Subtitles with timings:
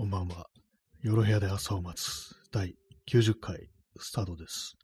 [0.00, 0.46] こんばんは。
[1.02, 2.74] 夜部屋で朝を待つ第
[3.06, 3.68] 90回
[3.98, 4.78] スタートです。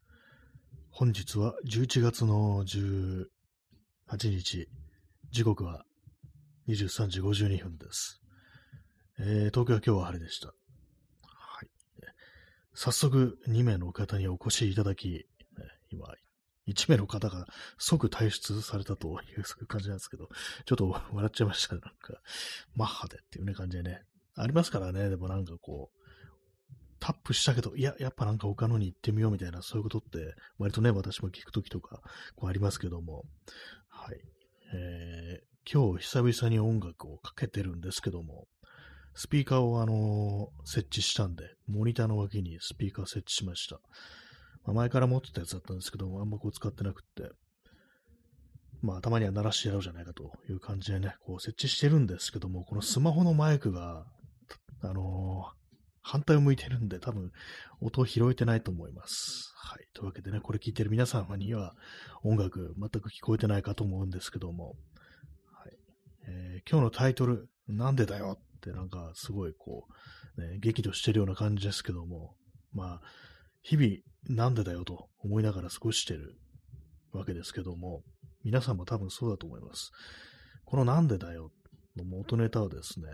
[0.91, 3.25] 本日は11月の18
[4.29, 4.69] 日、
[5.31, 5.87] 時刻は
[6.69, 8.21] 23時52分です。
[9.19, 10.49] えー東京は今日は晴れでした。
[10.49, 10.55] は
[11.63, 11.69] い。
[12.75, 15.27] 早速2名の方にお越しいただき、
[15.89, 16.09] 今、
[16.69, 17.47] 1名の方が
[17.79, 20.29] 即退出されたという感じなんですけど、
[20.67, 21.77] ちょっと笑っちゃいました。
[21.77, 22.21] なんか、
[22.75, 24.03] マッハでっていうね感じでね。
[24.37, 25.97] ありますからね、でもなんかこう、
[27.01, 32.01] タップしたけど、いや、やっぱなんか他のに行ってみようみたいな、そういうことって、割とね、私も聞くときとか、
[32.37, 33.25] こうありますけども、
[33.89, 34.21] はい。
[34.75, 38.47] えー、今日久々に音楽をかけてるんですけども、
[39.15, 43.81] スピーカーをあのー設置したんで、モニターの脇にスピーカー設置しました。
[44.65, 47.31] まあ前から持ってたやつだったんですけども、あんまこう使ってなくって、
[48.83, 54.07] まあ、たまには鳴らしてやろうじゃないかという感じでね、こう設置してるんですけども、このスマホのマイクが、
[54.83, 55.57] あのー
[56.09, 57.33] 反対を向いてるんで、多分、
[57.81, 59.53] 音を拾えてないと思います。
[59.57, 59.89] はい。
[59.93, 61.75] というわけでね、これ聞いてる皆様には、
[62.23, 64.77] 音楽全く聞こえてないかと思うんですけども、
[65.53, 65.73] はい。
[66.29, 69.89] えー今日のタイトル、なんでだよってなんか、すごいこ
[70.37, 72.37] う、ね、激怒してるような感じですけども、
[72.73, 73.09] まあ、
[73.63, 73.97] 日々、
[74.29, 76.39] なんでだよと思いながら過ごしてる
[77.11, 78.05] わけですけども、
[78.45, 79.91] 皆さんも多分そうだと思います。
[80.65, 81.51] このなんでだよ
[81.97, 83.09] の元ネタはですね、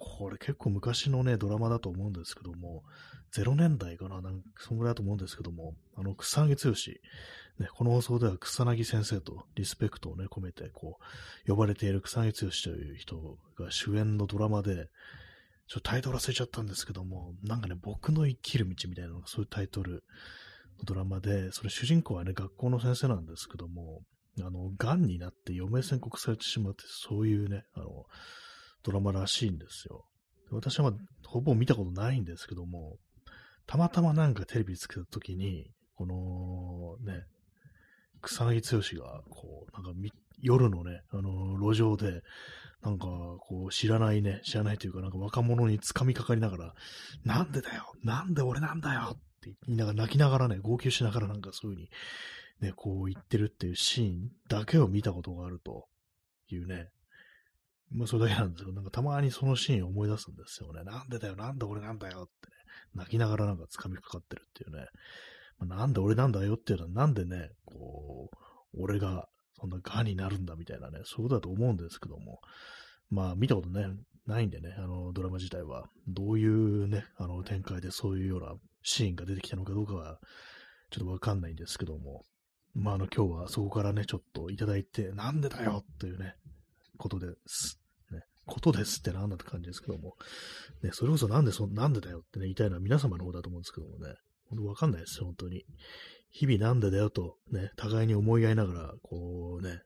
[0.00, 2.84] これ結構昔のね、ドラマだと思うんですけども、
[3.32, 10.98] 0年代かな、なんかそんぐらいだと思うんですけども、あの、草薙剛、ね、この放送では草薙先生とリスペクトをね、込めて、こ
[11.44, 14.88] う、呼ばれている草薙剛という人が主演のドラマで、
[15.66, 20.04] ちょっとタイトル忘れちゃったんですけども、なんかね、僕の生きる道みたいなのがそういうタイトル
[20.78, 24.02] のドラマで、それ主人公はね、学校の先生なんですけども、
[24.38, 28.06] あの、癌になって余命宣告されてしまって、そういうね、あの、
[28.82, 30.04] ドラマらしいんですよ。
[30.50, 32.96] 私はまあ、ほぼ見たことないんですけども、
[33.66, 37.24] たまたまなんかテレビつけたときに、このね、
[38.22, 40.00] 草薙剛が、こう、なんか
[40.40, 42.22] 夜のね、あの、路上で、
[42.82, 43.06] なんか、
[43.40, 46.74] こう、知らないね、知らないというか、なんか若者に掴みかかりながら、
[47.24, 51.90] なんでだよなんで俺なんだよって言いながら、泣きながらね、号泣しながらなんかそういう風に、
[52.70, 55.86] ね、こう言ってるっていうシーンだけを見たことがあると
[56.48, 56.88] いうね、
[57.90, 58.72] まあそれだけなんですよ。
[58.72, 60.84] なんかたまにそのシーンを思い出すんですよね。
[60.84, 62.56] なんでだよ、なんで俺なんだよってね、
[62.94, 64.86] 泣きながらなんか掴みかかってるっていうね。
[65.58, 69.28] まあなんで俺なんだよっていうのはなんでね、こう、俺が
[69.60, 72.40] そんな癌になるんだみたいなね、そういうことだと思うんですけども。
[73.10, 73.86] まあ見たことね、
[74.26, 75.88] ないんでね、あのドラマ自体は。
[76.06, 80.18] どういうね、あの展開でそういうようなシーンが出てきたのかどうかは、
[80.90, 82.22] ちょっとわかんないんですけども。
[82.74, 86.34] まあ、あの、今日はそこからね、ちょっといただいて、なんでだよというね、
[86.98, 87.80] ことです。
[88.10, 90.16] ね、ことですってなんだって感じですけども。
[90.82, 94.14] ね、それこそなんでそ、なんでだよってね、言いたいのは皆様の方だと思うんですけどもね。
[94.50, 95.64] 本当わかんないですよ、本当に。
[96.30, 99.82] 日々なんでだよと、ね、互いに思い合いながら、こうね、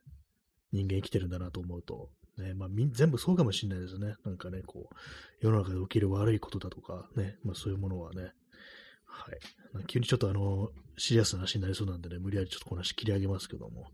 [0.71, 4.15] 人間生きてるんだなと思うと、ね、まあ、み全部そうかもしれないですね。
[4.25, 4.95] なんかね、こう、
[5.39, 8.31] 世の中で起きる悪いことだとか、ね、まあそういうものはね、
[9.05, 9.85] はい。
[9.85, 13.91] 急にちょっとあの、シリアスな話になりそうなんでね、無理やりちょっとこの話切り上げますけども。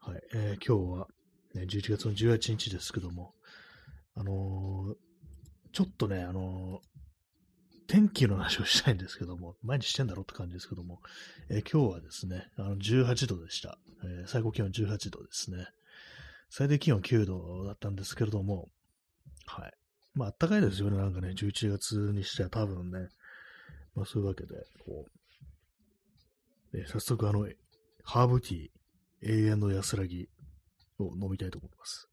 [0.00, 0.22] はい。
[0.34, 1.08] えー今日は、
[1.54, 3.34] ね、11月の18日ですけども、
[4.14, 4.96] あのー
[5.70, 6.88] ちょっとね、あのー
[7.86, 11.00] 天気の話をしたいんですけども、毎日してんだろって感じですけども、
[11.48, 15.66] えー今日はですね、あの18度でした、え最高気温18度ですね。
[16.50, 18.68] 最低気温9度だったんですけれども、
[19.46, 19.72] はい。
[20.14, 23.08] まあ、暖かいですよね、なんかね、11月にしては多分ね、
[23.94, 24.54] まあ、そういうわけで、
[24.84, 25.06] こ
[26.72, 27.48] う、え早速、あの、
[28.02, 28.68] ハーブティー、
[29.22, 30.28] 永遠の安らぎ
[30.98, 32.08] を飲みたいと思います。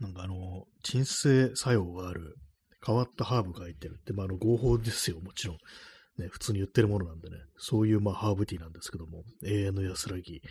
[0.00, 2.36] なんかあの、鎮静作用がある
[2.84, 5.56] 変わったハーブが入ってるって、まあ、あの合法ですよ、もちろん。
[6.18, 10.42] ね、普通に言ってるものなんでね、そういうまあハーブティーなんですけども、永遠の安らぎ、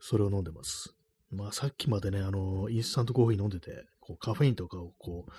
[0.00, 0.94] それを飲んでます。
[1.30, 5.32] まあさっきまでね、あの、インスタントコーヒー飲んでて、こうカフェインとかをこう、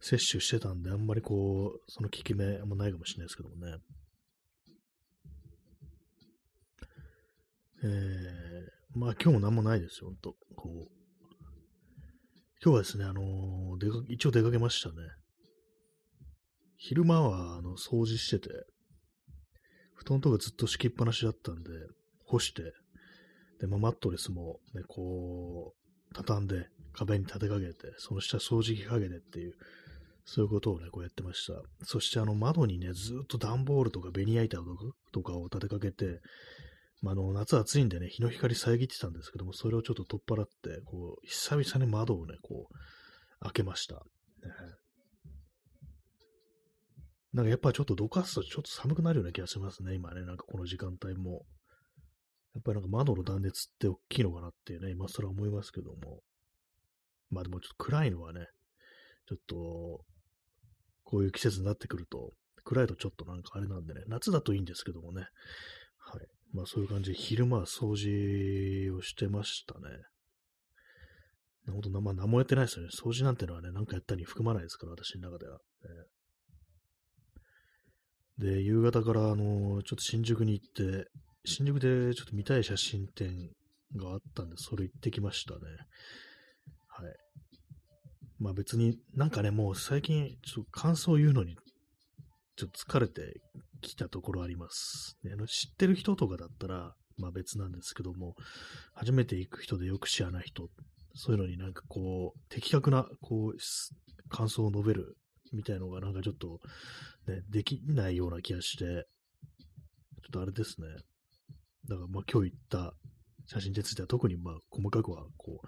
[0.00, 3.76] 摂取してたんで、あんまりこう、その効き目あんまないかもしれないですけどもね。
[7.84, 10.36] えー、まあ今日も何もないですよ、ほんと。
[10.56, 11.02] こう、
[12.64, 14.94] 今日はですね、あの出か一応出かけましたね。
[16.76, 18.50] 昼間は、あの、掃除してて、
[19.94, 21.70] 布団とかずっと敷きっぱなしだったんで、
[22.26, 22.72] 干して、
[23.60, 29.54] で、まあ、マットレスも、ね、こう、畳んで、壁に立てかけて、その下掃除機かけてっていう、
[30.24, 31.54] そういうことをね、こうやってました。
[31.84, 34.58] そして、あの、窓にね、ずっと段ボールとかベニヤ板
[35.12, 36.20] とかを立てかけて、
[37.02, 42.74] まあ、の、夏暑いんでね、日の光遮ってたんですけども、それをちょっと取っ払って、こう、久々に窓をね、こう、
[43.40, 43.96] 開けました。
[43.96, 44.00] ね、
[47.32, 51.44] なんかやっぱちょっとどかすとちょっと寒くなるような気がしますね、今ね、なんかこの時間帯も。
[52.54, 56.20] やっぱりなんか窓の断熱って大きいのかなっていうね、今更思いますけども。
[57.30, 58.46] まあでもちょっと暗いのはね、
[59.26, 60.04] ちょっと、
[61.04, 62.32] こういう季節になってくると、
[62.64, 65.26] 暗いとちょっとなんかあれなんでね、夏だといいんですけどもね。
[65.98, 66.26] はい。
[66.52, 69.80] まあそういう感じで昼間は掃除をしてましたね。
[71.66, 72.90] なほんと、まあ何もやってないですよね。
[72.92, 75.58] 掃除なんてのはね、なんかやったに含まないですから、私の中では。
[78.38, 81.06] で、夕方から、あの、ちょっと新宿に行って、
[81.44, 83.50] 新宿でちょっと見たい写真展
[83.96, 85.60] があったんで、それ行ってきましたね。
[86.88, 87.14] はい。
[88.38, 91.54] まあ別になんかね、もう最近、ちょっと感想を言うのに、
[92.56, 93.40] ちょっと疲れて
[93.82, 95.18] きたところあります。
[95.24, 98.34] ね、あの知ってる人とかだったら、まあ別なんですけども、
[98.94, 100.68] 初めて行く人でよく知らない人、
[101.14, 105.16] そういうのになんかこう、的確な、こう、感想を述べる
[105.52, 106.60] みたいのがなんかちょっと、
[107.26, 110.88] ね、できないような気がして、ちょっとあれですね。
[111.88, 112.94] だからまあ今日言った
[113.46, 115.66] 写真については特にまあ細かくはこう、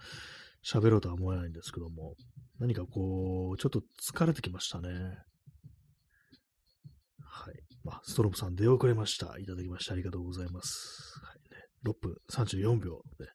[0.64, 2.14] 喋ろうとは思えないんですけども、
[2.58, 4.88] 何かこう、ちょっと疲れてきましたね。
[7.20, 7.63] はい。
[7.92, 9.38] あ、ストロムさん出遅れました。
[9.38, 11.20] いただきましてありがとうございます。
[11.22, 13.26] はいね、6分34秒で、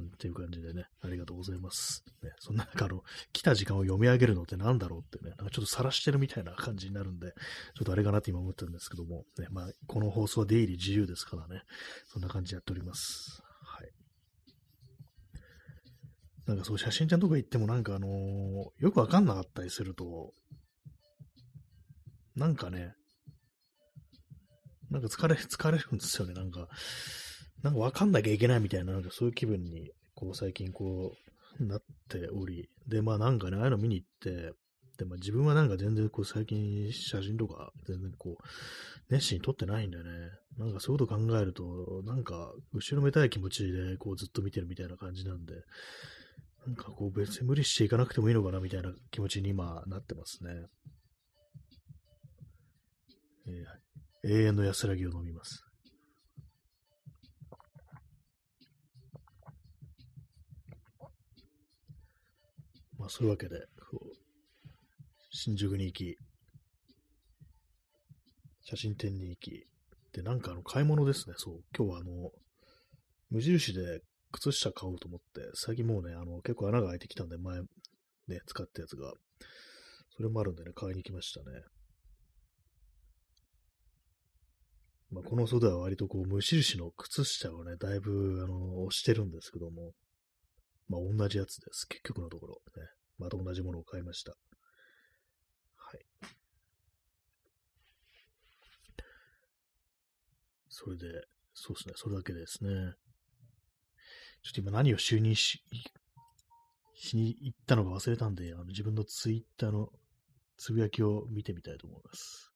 [0.00, 2.02] っていう感じでね、ありがとうございます。
[2.22, 3.02] ね、そんな中、あの、
[3.32, 7.32] 来た時間を読み上げるのって何だろうってね、なんかちょっと晒してるみたいな感じになるんで、
[7.74, 11.62] ちょっとあれかなって今思ってるんですけども、ね、まあ、この放送は出入り自由ですからね、
[12.06, 13.42] そんな感じでやっております。
[13.62, 13.90] はい。
[16.46, 18.10] なんかそう、写真ちゃんとか行ってもなんかあのー、
[18.78, 20.32] よくわかんなかったりすると、
[22.34, 22.94] なんかね、
[24.92, 26.68] なんか疲れ、 疲れるんですよね、なんか。
[27.62, 31.16] なんかわかんなきゃいけないみたいな、なんかそういう気分に、こう最近こ
[31.58, 34.52] う、なっており、で、まあなんかね、ああいうの見に行って、
[34.98, 40.10] で、まあ自分はなんか全然こう最近写真とか全然こう、熱心に撮ってないんだよね。
[40.58, 45.54] なんかそういうこと考えると、なんか後ろめたい気持ちでこうずっと見てるみたいな感じなんで、
[46.66, 50.50] なんかこう別に無理していかなくてもいいのかなみたいな気持ちに今なってますね。
[53.46, 53.91] えー、
[54.24, 55.64] 永遠の安らぎを飲みます。
[62.98, 63.56] まあそういうわけで、
[65.30, 66.16] 新宿に行き、
[68.62, 69.66] 写真展に行き、
[70.12, 71.60] で、なんかあの買い物ですね、そう。
[71.76, 72.30] 今日はあの、
[73.30, 79.12] 無印で靴下買おうと思って、最近もうね、あの、結構穴が開いてきたんで、前、ね、使ったやつが、
[80.16, 81.62] それもあるんでね、買いに来ましたね。
[85.12, 89.92] まあ、この袖は割とこう、無印の靴下をね、だいぶ、あの、押してるんですけども、
[90.88, 91.86] まあ、同じやつです。
[91.86, 92.62] 結局のところ。
[92.76, 92.88] ね。
[93.18, 94.32] また同じものを買いました。
[95.76, 96.00] はい。
[100.70, 101.04] それで、
[101.52, 101.94] そうですね。
[101.96, 102.70] それだけですね。
[104.42, 105.62] ちょっと今何を就任し、
[106.94, 109.90] しに行ったのか忘れたんで、あの自分のツイッターの
[110.56, 112.51] つぶやきを見てみたいと思います。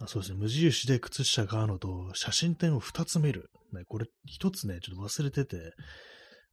[0.00, 0.38] あそうですね。
[0.38, 3.50] 無印で靴下買うのと、写真展を2つ見る。
[3.72, 5.72] ね、これ1つね、ちょっと忘れてて、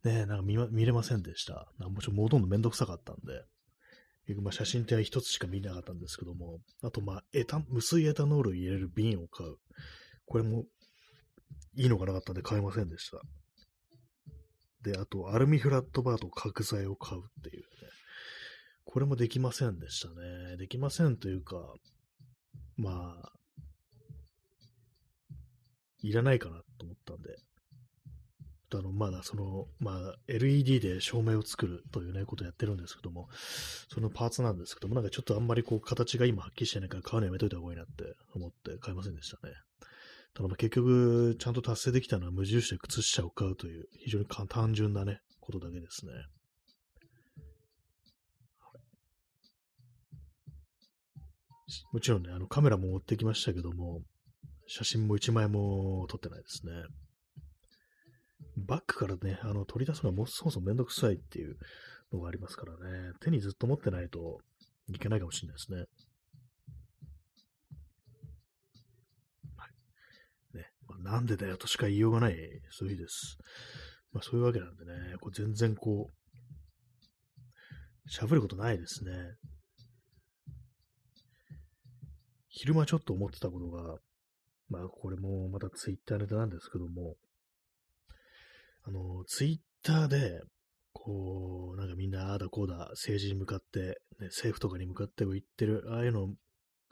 [0.04, 1.72] ね、なんか見,、ま、見れませんでした。
[1.80, 3.44] なんもちろんもうどんどんめんどくさかったんで、
[4.26, 9.58] 結局まあ写真展は一つしか見なかったんですけども、あとまあエタ、無水エタノールを入れる瓶を買う。
[10.26, 10.66] これも
[11.76, 13.20] いいのがなかったんで買いませんでした。
[14.82, 17.66] で、あとアルミフラットバーと角材を買うっていうね。
[18.86, 20.58] これもできませんでしたね。
[20.58, 21.58] できませんというか、
[22.78, 23.32] まあ、
[26.02, 27.36] いらないかなと思ったんで、
[28.74, 33.30] あの、まだその、まあ、LED で照明を作るというね、ことをやってるんですけども、
[33.90, 39.54] そのパーツなんですけども、なんかちょっとあんまりこう、形が今はっきりしてないから買うのやめといた方がいいなって思って買いませんでしたね。
[40.34, 46.12] ただまあ結局、ちゃんと達成できたのは無印で靴下を買うという、非常に単純なね、ことだけですね。
[51.92, 54.02] もちろんね、あのカメラも持ってきましたけども、
[54.68, 56.72] 写真も一枚も撮ってないですね。
[58.58, 61.58] バッグからね、あの、取り出すのはもうそもそもめんどくさいっていう
[62.14, 64.40] のがありますからね、手にずっと持ってないと
[64.90, 65.78] いけないかもしれないですね。
[69.58, 69.68] は
[70.54, 70.58] い。
[70.58, 72.36] ね、まあ、なんでだよとしか言いようがない、
[72.72, 73.38] そういう日です。
[74.14, 76.16] まあそういうわけなんでね、こう全然こう、
[78.10, 79.12] 喋ることないですね。
[82.58, 83.98] 昼間ちょっと思ってたことが、
[84.70, 87.16] まあ、これもまたツイッターネタなんですけども、
[88.88, 90.42] あの、ツイッターで、
[90.94, 96.30] こう、なんかみんな、ああだこうだ、政治に向かって、ね、政府とかに向かって言ってる、ああいうの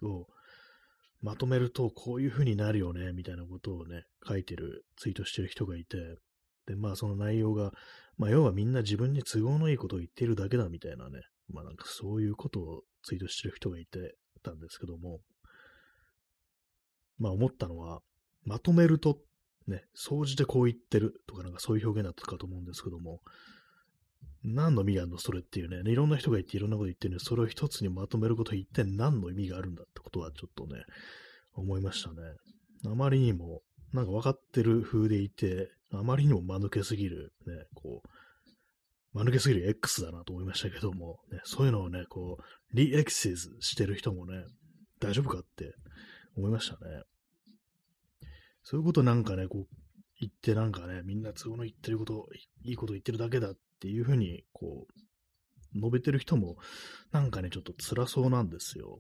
[0.02, 0.28] を
[1.22, 5.98] まとめると、こういう風になるよね、みたいなことをね、書いてる、ツイートしてる人がいて、
[6.66, 7.72] で、まあその内容が、
[8.18, 15.22] まあ要はみんな自分に都合のいいことを言ってるだけだみたいなね、まあなんかそういうことをツイートしてる人がいてたんですけども、
[17.18, 18.02] まあ思ったのは、
[18.46, 19.20] まとめると、
[19.68, 23.22] ね、総じてこう言ってるとかなんかそういう表現だったかと思うんですけども、
[24.44, 30.84] 何の意味があるのそれっていうね、いろんな人が言っていろんなこと言ってるのに、それを一つにまとめること一体何の意味があるんだってことはちょっとね、
[31.56, 32.16] 思いましたね。
[32.86, 33.62] あまりにも、
[33.94, 44.44] なんか分かってる風でいて、あまりにも間抜けすぎる、ね、こう、間抜けすぎる X だなと思いましたけども、ね、そういうのをね、こう、リエクセスしてる人もね、
[45.00, 45.76] 大丈夫かって
[46.36, 47.04] 思いましたね。
[48.64, 49.76] そういうことなんかね、こう、
[50.20, 52.28] 言ってなんかね、みんな都合の言ってること、
[52.64, 56.56] いいこと言ってるだけだっていうふうに、こう、述べてる人も、
[57.12, 59.00] なんかね、ちょっと辛そうなんですよ。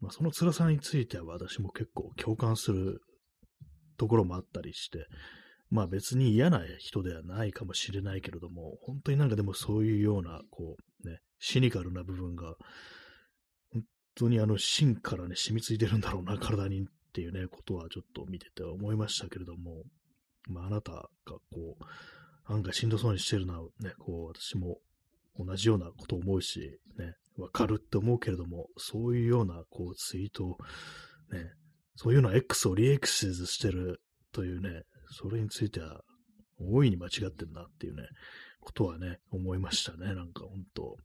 [0.00, 3.00] まあ、その辛さについては私も結構共感する
[3.96, 5.06] ところもあったりして、
[5.70, 12.56] まあ別に嫌な人ではないかもしれないけれども、本当になんかでもそういうような、こう、ね、シニカルな部分が、
[14.14, 19.82] 当にあの芯からね、染みついてるんだろうな、体にっていうね、ことはちょっと見てて思いましたけれども、
[20.48, 21.84] まああなたがこう、
[22.44, 24.78] 案外しんどそうにしてるのはね、こう、私も
[25.38, 30.58] 同じようなことを思うし、ね、わかるって思うけれども、そういうような、こう、ツイートを、
[31.32, 31.52] ね、
[31.96, 34.02] そういうのは X をリエクシズしてる
[34.32, 36.02] というね、それについては、
[36.58, 38.02] 大いに間違ってんなっていうね、
[38.60, 40.14] ことはね、思いましたね。
[40.14, 40.96] なんか本当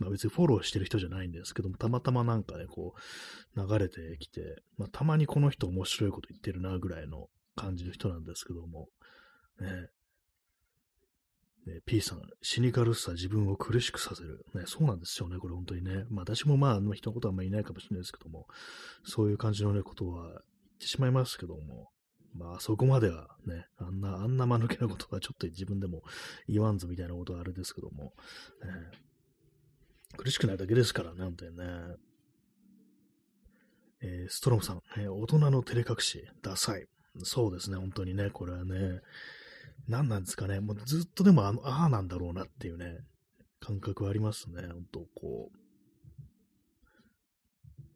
[0.00, 2.94] まあ別にフォローしてる人じゃないんですけども、たまたまなんかね、こ
[3.56, 8.88] う、流れてきて、まあたまにこの人面白いこと言ってるなぐらいの感じの人なんですけども、
[9.60, 9.90] ね、
[11.66, 14.46] ね、P さん、シニカルさ自分を苦しくさせる。
[14.54, 16.04] ね、そうなんですよね、これ本当にね。
[16.08, 18.46] まあ私もまあ、あの人のことはあんまりいないかもしれないですけども、
[19.04, 20.38] そういう感じのね、ことは言っ
[20.80, 21.90] てしまいますけども、
[22.34, 26.02] まあそこまではね、あんな、あんな間抜けなことはちょっと自分でも
[26.48, 28.10] 言わんぞみたいなことはあれですけども、ね、
[30.16, 31.64] 苦しくないだけですからね、本当にね。
[34.02, 36.86] えー、ストロムさん、えー、大人の照れ隠し、ダサい。
[37.22, 39.00] そうですね、本当にね、これはね、
[39.88, 40.60] 何なんですかね。
[40.60, 42.98] もうずっとでもあの、ああなんだろうなっていうね、
[43.60, 44.62] 感覚はありますね。
[44.62, 45.60] 本当こう。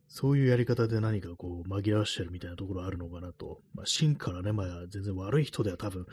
[0.09, 3.63] そういうやり方で何かこう紛らわしてるみたいなところあるのかなと。
[3.75, 6.07] まあ、芯からね、まあ全然悪い人では多分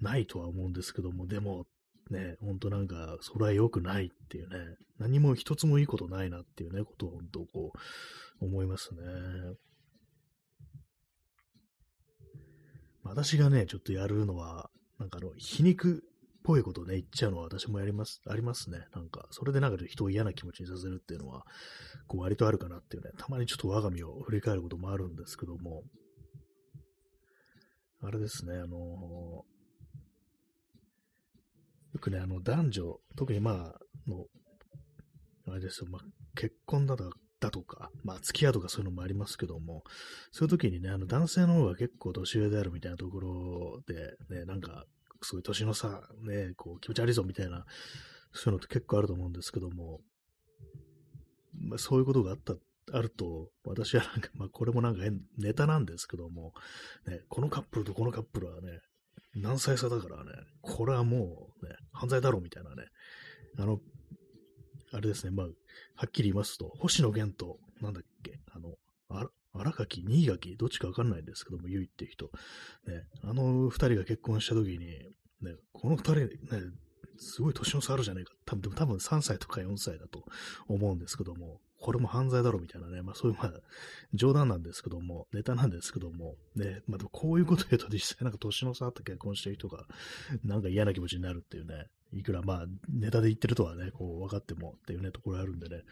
[0.00, 1.66] ないとは思うんですけども、でも
[2.10, 7.72] ね、ほんとなんか、それは良くないっていうね、何も一つもいいことないなっていうね、ことを本当こ
[8.40, 9.00] う、思いますね。
[13.02, 18.78] 私がね、ちょっとやるのは、なんかあの、皮肉っぽいことね、言っちゃうのは私もやります、ありますね。
[18.94, 21.44] なんか、それでなんか人を嫌な気持ちにさせるっていうのは、
[22.06, 25.82] こう割とあるかなっていうね、たまにちょっと我が身を振り返ることもあるんですけども、
[28.02, 29.55] あれですね、あのー、
[31.96, 34.26] よくね、あの、男女、特にまあ、の、
[35.48, 36.02] あれですよ、まあ、
[36.34, 39.82] 結婚だとか、だとか、まあ、付き合うとかそういうのもありますけども、
[40.32, 44.84] そういう時にね、あの、男性の方が結構年上であるみたいなところで、ね、なんか、
[45.22, 47.64] すごい年の差、ね、こう、気持ち悪いぞみたいな、
[48.32, 50.00] そういうのって結構あると思うんですけども、
[51.60, 52.54] まあ、そういうことがあった、
[52.92, 55.02] あると、私はなんか、まあ、これもなんか
[55.38, 56.52] ネタなんですけども、
[57.06, 58.80] ね、このカップルとこのカップルはね、
[59.36, 62.84] 何歳差だからね、これはもうね、犯罪だろうみたいなね、
[63.58, 63.80] あの、
[64.92, 65.52] あれですね、まあ、は
[66.06, 68.76] っきり言いますと、星野源と、なんだっけ、あの、
[69.58, 72.26] 荒垣、新垣、どっちかわかんないんですけども、ゆいっていう人。
[72.86, 74.86] ね、あの二人が結婚した時に、
[75.40, 76.28] ね、この二人、ね、
[77.18, 78.32] すごい年の差あるじゃないか。
[78.44, 80.24] 多分、多分3歳とか4歳だと
[80.68, 83.52] 思うんですけども、これも犯罪だろみたいなね、まあそういう、まあ、
[84.12, 89.84] 冗談なんですけども、ネタなんですけども、ね、まあこういうこと言うと実際なんか年の差あった結婚してる人が、
[90.44, 95.82] なんか嫌な気持ちになるっていうね、いくらまあネタで言ってるとはね、こう分かってもっていうね、ところあるんでね、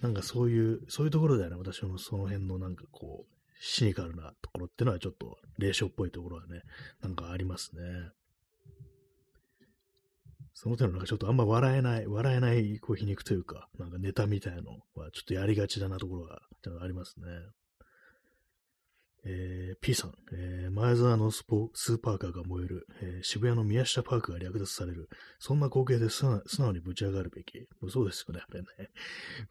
[0.00, 6.62] なんかそういう、そういうところではね、私もその辺のなんかこう、シニカルなところっていうのはちょっと霊障っぽいところはね、
[7.02, 7.82] なんかありますね。
[10.54, 16.40] その手のなんかちょっとあんま笑えない、笑えないこう皮肉というか、なんかネタみたいのはちょっとやりがちだなところが
[16.82, 17.26] ありますね。
[19.24, 27.68] えー、P さん、えー、前澤のスポスーパーカーが燃える、えー、渋谷の宮下パークが略奪される、そんな光景で素直にぶち上がるべき。
[27.88, 28.66] そうですよね、あれね。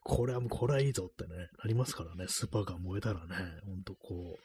[0.04, 4.40] これはもう、これはいいぞってね、なりますからね、スーパーカー燃えたらね、ほんとこう、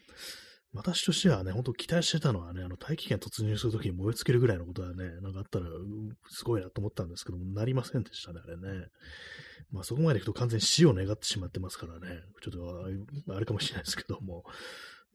[0.74, 5.66] 私としてはね、本当期待してたのはね、あの、大気圏突入するときに燃え尽きるぐらいのことはね、なんかあったら、
[6.28, 8.86] すごいなと思ったんですけども、なりませんでしたね、あれね。
[9.70, 12.52] まあそこまでいくと完全に死を願ってしまってますからね、ちょっ
[13.26, 14.44] とあれかもしれないですけども、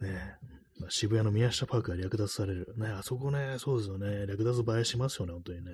[0.01, 0.35] ね、
[0.79, 2.73] まあ、渋谷の宮下パークが略奪される。
[2.77, 5.71] ね、あそこね、そうですよね、略奪映えしますよね、本当にね。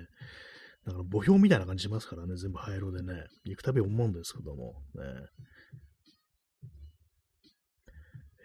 [0.84, 5.02] だから墓標みたいな感じしますからね、全部灰色でね、行くたび思うんですけども、ね。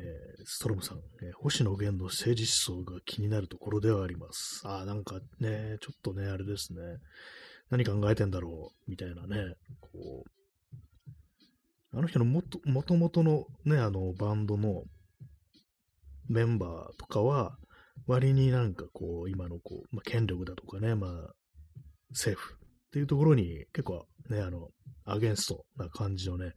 [0.03, 4.61] ー、ストロムさん、えー、星野源の政治思想が気になるところではあります。
[4.65, 6.79] ああ、なんかね、ちょっとね、あれですね。
[7.69, 14.83] 何考えてんだろう、みたいなね、こう、あの人のもと、もともとのね、あの、バンドの
[16.27, 17.57] メンバーとかは、
[18.07, 21.33] 割になんかこう、今のこう、まあ、権力だとかね、まあ、
[22.09, 22.57] 政府っ
[22.91, 24.69] ていうところに結構ね、あの、
[25.05, 26.53] アゲンストな感じのね、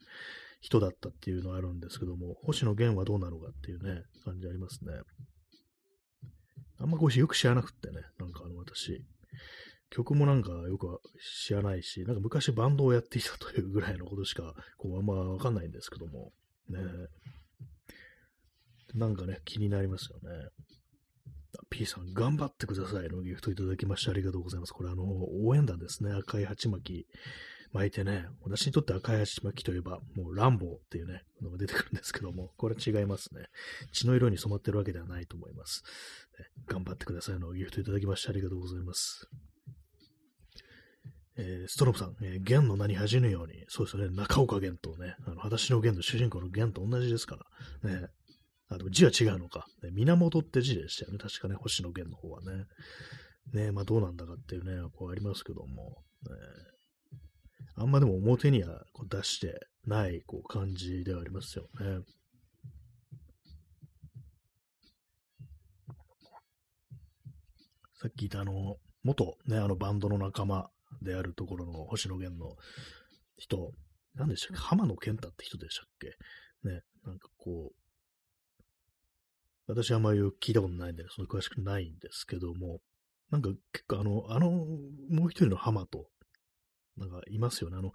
[0.67, 4.95] 人だったっていうのがあるんですけども、星野源はどうなのかっていうね、感じありますね。
[6.81, 9.01] あんまこうよく知らなくってね、なんかあの私、
[9.91, 11.01] 曲もなんかよく
[11.47, 16.33] 知らないし、なんか昔バンドをやっていたというぐらいのことしか、こうあんまわかんないんですけども、
[16.69, 16.81] ね。
[18.95, 20.49] なんかね、気になりますよね。
[21.71, 24.73] P さん、頑張ってくださいのギフトいただきましてありがとうございます。
[24.73, 25.05] これあの、
[25.45, 26.13] 応援団ですね。
[26.13, 27.07] 赤い鉢巻き
[27.77, 33.47] 巻いてね、私にとって赤い鉢巻きといえば、もうランボーっていうね、のが出てくるんですけども、これは違いますね。
[33.93, 35.83] 血の色に染まってるわけではないと思います。
[36.39, 39.29] ね、頑張ってくださいのギフトいただきましてありがとうございます。
[41.39, 47.37] えー、ストロムさん、えー、弦の名に恥じぬように、そうですよね、中岡弦とね、あの、裸足の弦の主人公の弦と同じですか
[47.83, 48.09] ら、ね、
[48.69, 49.67] あ、でも字は違うのか。
[49.83, 51.19] ね、源って字でしたよね。
[51.19, 52.65] 確かね、星野源の方はね。
[53.53, 56.03] ねまあどうなんだかっていうね、こうありますけども。
[56.23, 56.31] ね、
[57.79, 62.05] あんまでも表にはこう出してないこう感じではありますよね。
[67.99, 70.71] さっき言ったあの、元ね、あのバンドの仲間
[71.03, 72.57] であるところの星野源の
[73.37, 73.73] 人、
[74.15, 74.63] 何でしたっけ？
[74.63, 76.09] 浜野健太って人でしたっけ？
[76.69, 78.63] ね、なんかこう、
[79.67, 82.81] 私あんまり聞いたことないんで、ね、その詳しくないんですけども、
[83.31, 86.07] なんか結構あの、あの、もう一人の浜と、
[86.97, 87.77] なんかいますよね。
[87.79, 87.93] あの、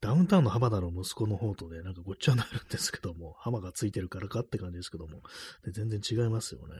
[0.00, 5.22] ダウンタウンの浜田の息子の方とね、なんかごっちゃになるんですけども、浜がついてるからかって感じですけども、
[5.64, 6.74] で全然違いますよね。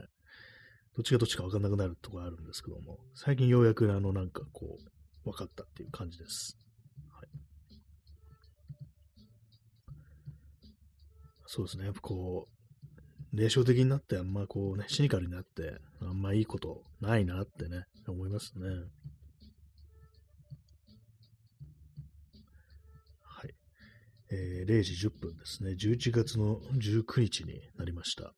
[0.97, 4.79] どっちがどっちかわかんなくなるとこあるんですけども、最近ようやくあの、なんかこ
[5.25, 6.57] う、分かったっていう感じです。
[7.11, 7.29] はい。
[11.47, 11.85] そうですね。
[11.85, 12.57] やっぱこう、
[13.37, 18.69] 霊障的になってあんまこうね、シニカルになって、あんまいいことないなってね、思いますね。
[23.23, 23.55] はい。
[24.31, 25.71] えー、0時10分ですね。
[25.79, 28.35] 11月の19日になりました。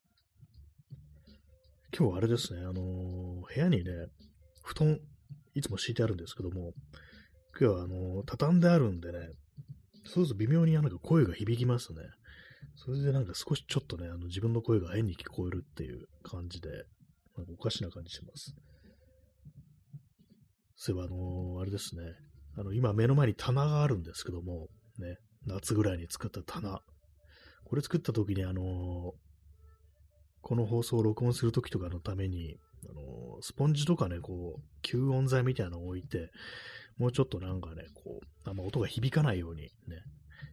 [1.97, 3.93] 今日はあれですね、あのー、部屋にね、
[4.63, 4.99] 布団、
[5.55, 6.73] いつも敷いてあるんですけども、
[7.59, 9.19] 今日はあのー、畳んであるんでね、
[10.05, 12.01] そうすると微妙になんか声が響きますね。
[12.77, 16.69] それでなんか少しちょっとね、あの自分の声が変に聞こえるっていう感じで、
[17.37, 18.55] なんかおかしな感じします。
[20.77, 22.03] そういえば、あのー、あれですね。
[22.59, 25.17] あの、今目の前に棚があるんですけども、ね、
[25.49, 26.81] 夏ぐらいに作った棚。
[27.65, 29.15] これ作った時に、あの、
[30.43, 32.57] この放送を録音するときとかのために、
[32.89, 36.31] あの、スポンジとかね、こう、吸音材みたいなのを置いて、
[36.97, 39.71] もうちょっとなんかね、こう、あんま音が響かないようにね、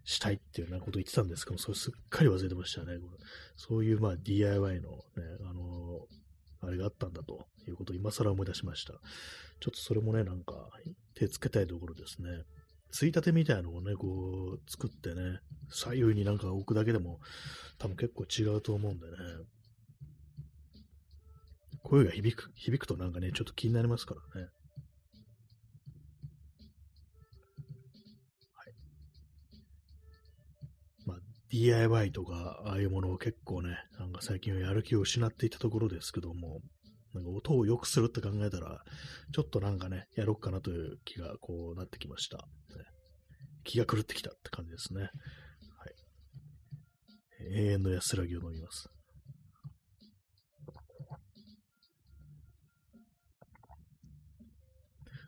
[0.04, 2.98] したいっていうようなこと言ってたんですけどそれすっかり忘れてましたね。
[3.56, 4.98] そういうまあ DIY のね、
[5.50, 6.00] あの、
[6.62, 8.94] あれがあったんだということを今更思い出しました。
[8.94, 10.70] ちょっとそれもね、なんか
[11.16, 12.30] 手つけたいところですね。
[12.96, 14.08] ついたてみたいなのをね、こ
[14.56, 17.20] う作ってね、左右になんか置くだけでも
[17.78, 19.12] 多分結構違うと思うんでね。
[21.84, 24.48] 声が響く、響くとなんかね、ちょっと気になりますからね。
[28.54, 28.74] はい。
[31.06, 31.18] まあ
[31.50, 36.62] DIY とか、ああいうものを結構ね、なんか最近はやる気を失っていたところですけども、
[37.16, 38.84] なんか音を良くするって考えたら、
[39.34, 42.46] ちょっとなんかね、やろうかなという気がこうなってきました。
[43.64, 45.02] 気が狂ってきたって感じですね。
[45.02, 45.12] はい。
[47.58, 48.90] 永遠の安らぎを飲みます。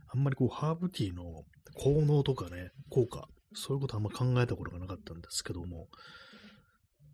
[0.10, 1.24] あんまりこう、ハーブティーの
[1.74, 5.88] 効能とかね、効果そういうことあんま考えたことがなかったんですけども、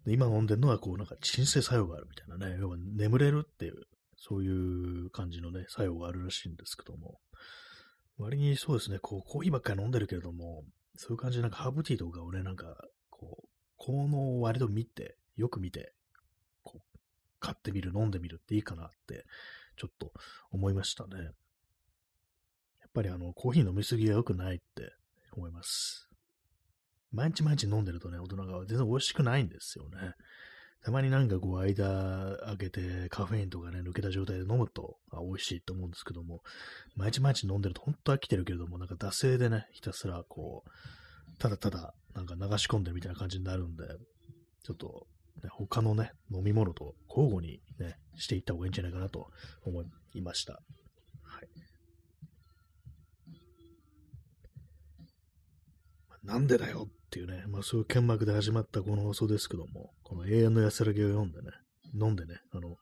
[0.06, 3.76] 今飲んでるのは、こう、なんか鎮静作用があるみたいなね、要は眠れるっていう、
[4.26, 7.20] そういう感じのね、作用があるらしいんですけども、
[8.18, 10.64] 割にそうですね、こう、コーヒーばっかり飲んでるけれども、
[10.96, 12.78] そういう感じでなんかハーブティーとかをね、なんか、
[13.10, 15.94] こう、効能を割と見て、よく見て、
[16.64, 17.00] こう、
[17.42, 19.26] 買ってみる、飲んでみるっていいかなって、
[19.76, 20.14] ちょっと
[20.52, 21.18] 思いましたね。
[21.22, 21.30] や
[22.88, 24.94] っぱりあの、コーヒー飲みすぎは良くないって
[25.34, 26.08] 思います。
[27.12, 30.14] 毎日毎日飲んでるとね、大人が全然美味しくないんですよね。
[30.84, 36.42] たまになんかこう間開けてカフェインとかね、抜けた状態で飲むとあ美味しいと思うんですけども、
[36.98, 43.86] 毎日毎日飲んでると本当飽きてるけれども、なんか惰性でね、ひたすらこう、ただただなんか流し込んでるみたいな感じになるんで、
[44.64, 45.08] ちょっと、
[45.42, 49.30] ね、他のね、飲み物と交互にね、していった方がいいんじゃないかなと
[49.66, 50.54] 思いました。
[51.24, 51.48] はい。
[56.26, 61.50] なんでだよっていうね、まあそういう剣幕で始まったこの放送ですけども、この永遠の安らぎを読んでね、
[62.00, 62.78] 飲んでね、あの、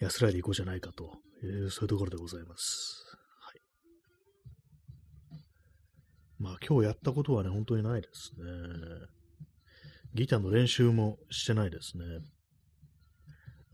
[0.00, 3.04] 安らいでいこうじゃないかと、えー、そういうところでございます。
[3.40, 3.60] はい。
[6.40, 8.44] まあ今日やったことはね、本当にないですね。
[10.14, 12.04] ギターの練習もしてないですね。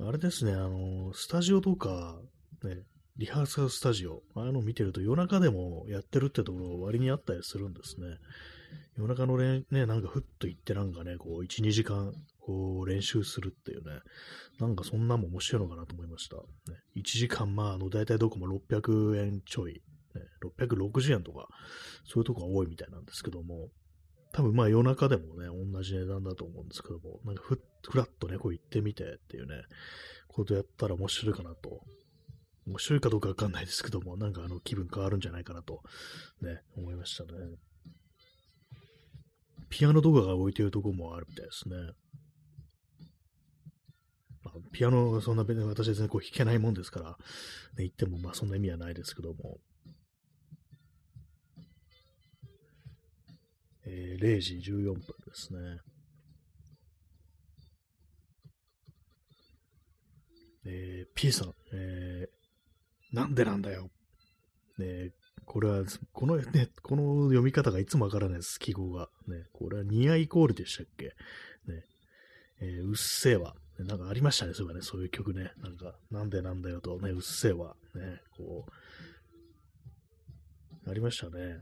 [0.06, 2.20] あれですね、あの、スタジオとか、
[2.64, 2.82] ね、
[3.16, 8.06] リハーサルスタジオ、ああいうの見てると夜中でもやってるってところ割にあったりするんですね。
[8.96, 14.00] 夜中の、ね、なんかふっと行ってなんかね、こう、1、2時間、こう、練習するっていうね、
[14.58, 16.36] なんかそんなも面白いのかなと思いました。
[16.36, 16.42] ね、
[16.96, 19.82] 1時間、まあ、あの、大体どこも600円ちょい、
[20.14, 20.22] ね、
[20.58, 21.48] 660円とか、
[22.04, 23.68] そういうとこが多いみたいなんですけども、
[24.32, 29.62] 多分まあ夜中でもね、同じ値段だと思うんですけども、なんかふふらっとね、こう行ってみてっていうね、
[30.28, 31.80] ことやったら面白いかなと。
[32.66, 35.82] 面白いかどうかわかんないですけども、なんかあの気分変わるんじゃないかなと、
[36.42, 37.30] ね、思いましたね。
[39.70, 41.76] ピアノ動画が置いてるとこもあるみたいですね。
[44.42, 47.16] まあ、ピアノは、そんな別に私は全然こう弾けないもんですから、ね、
[47.78, 49.58] 言ってもまあそんな意味はないですけども。
[53.86, 55.04] えー、0時14分で
[55.34, 55.78] すね。
[60.64, 63.88] えー、P さん、えー、なんでなんだよ。
[64.78, 65.10] ね、
[65.52, 65.82] これは、
[66.12, 69.08] このね、この読み方がいつもわからないです、記号が。
[69.26, 71.06] ね、これはニアイコールでしたっけ？
[71.06, 71.12] ね、
[72.60, 73.56] えー、うっせぇわ。
[73.80, 75.50] なんかありましたね、そういえばね、そういう曲ね。
[75.60, 77.74] なんか、なんでなんだよとね、うっせぇわ。
[77.96, 78.64] ね、こ
[80.86, 81.58] う、ありましたね。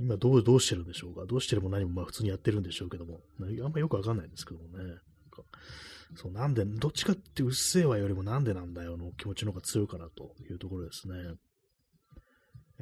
[0.00, 1.26] 今どう、どうしてるんでしょうか？
[1.26, 3.20] どうしてるも何もまあ普通にやってるんでしょうけども。
[3.40, 4.94] あんまよくわかんないんですけどもね。
[6.16, 11.14] そう、なんで、どっちかってうっせぇわよりもなんでなんだよの気持ちの方が強いかなというところですね。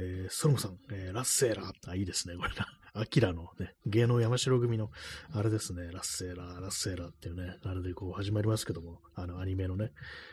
[0.00, 1.90] えー、ソロムさん、えー、ラッセーラー。
[1.90, 2.66] あ、いいですね、これな。
[2.94, 4.90] アキラのね、芸能山城組の、
[5.32, 9.92] あれですね、ラッセーラー、ラッセーラーっていうね、あれでこう始まりますけども、あのアニメのね、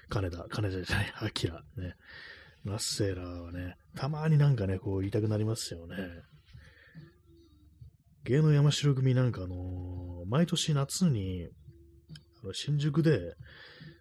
[0.10, 1.96] 金田、金田じゃない、アキラ、ね、
[2.64, 5.98] ラッセーラーはね、たまになんかね、こう言いたくなりますよね。
[8.24, 11.50] 芸能山城組なんかあのー、毎年夏に、
[12.54, 13.36] 新宿で、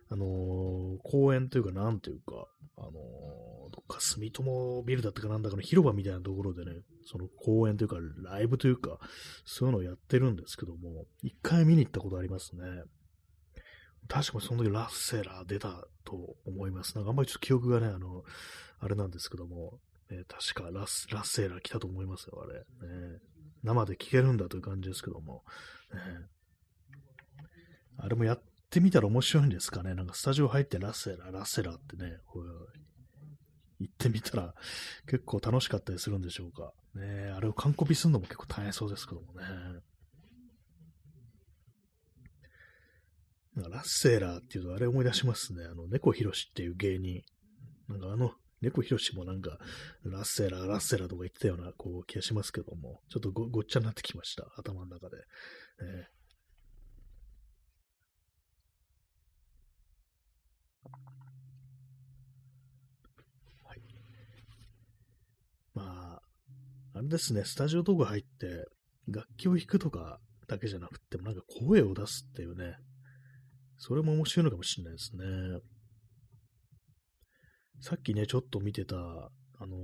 [0.09, 2.93] あのー、公園というか、なんというか、あのー、
[3.73, 6.73] どっか住友ビルだったかなんだかの広場みたいなところでね、
[7.05, 8.99] その公演というか、ライブというか、
[9.45, 12.63] そういうのをやってるんですけども、一回見に行ったことありますね。
[14.09, 16.95] 確かにその時ラッセラー出たと思います。
[16.95, 18.23] なんかあんまりちょっと記憶がね、あの、
[18.79, 22.61] あれなんですけども、ね、確かラスラッセラー来たと思いますよ、あれ。
[22.61, 23.19] ね、
[23.65, 25.43] 生で聴けるんだという感じですけども。
[25.93, 26.01] ね、
[27.99, 29.95] あれもやっってみたら面白いんですかね。
[29.95, 32.19] なんかスタジオ入ってラッセラ、ラッセラってね、
[33.79, 34.55] 行ってみたら
[35.07, 36.73] 結構楽しかったりするんでしょうか。
[36.95, 39.47] ねあれを完コピするのも結構大変そうですけどもね。
[43.57, 45.65] ラッセーラーっていうとあれ思い出しますね。
[45.65, 47.23] あの、猫ひろしっていう芸人。
[47.89, 49.59] なんかあの、猫ひろしもなんか、
[50.05, 54.47] ラッセラー、ラッセラーとか言ってたような、こう、気がしますけども、ちょっとごごっちゃになってきました。
[54.59, 55.17] 頭の中で。
[55.17, 56.09] ね、
[65.77, 66.23] まあ、
[66.97, 68.65] あれですね、スタジオとか入って、
[69.07, 72.75] 楽器を弾くとかだけじゃなくても、なんか声を出すっていうね、
[73.77, 75.25] それも面白いのかもしれないですね。
[77.83, 79.77] さっきね、ちょっと見てた、あの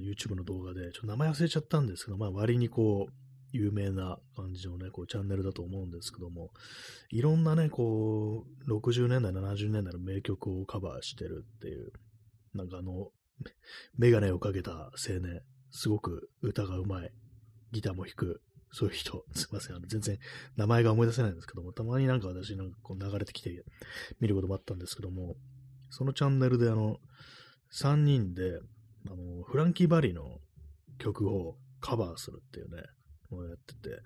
[0.00, 3.12] ー、YouTube の動画で、ちょっと名前忘れちゃったんですけど、まあ割にこう、
[3.50, 6.52] 有名な感じのね、こうチャンネルだと思うんですけども、
[7.10, 11.90] いろんなね、こう、60年代、70年代の名曲をカバーしてるっていう、
[12.54, 13.10] なんかあの、
[13.98, 17.10] メガネをかけた青年、すごく歌がうまい、
[17.72, 20.18] ギターも弾く、そういう人、 すいません、あの全然
[20.56, 23.64] 名前が思い出せないんですけども、たまになんか私なんかこう流れてきて
[24.20, 25.36] 見ることもあったんですけども、
[25.90, 26.98] そのチャンネルであの、
[27.72, 28.60] 3人で、
[29.06, 30.40] あの、フランキー・バリーの
[30.98, 32.82] 曲をカバーするっていうね、
[33.30, 34.02] をやってて、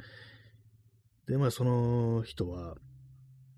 [1.26, 2.76] で、まあその人は、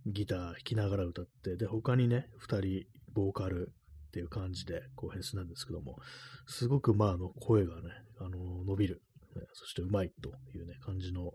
[0.07, 3.73] ギター弾きながら歌って、で、他にね、二人、ボーカル
[4.09, 5.97] っていう感じで、こう編集なんですけども、
[6.47, 9.03] すごく、まあ、あの、声がね、あの、伸びる、
[9.37, 11.33] ね、そしてうまいというね、感じの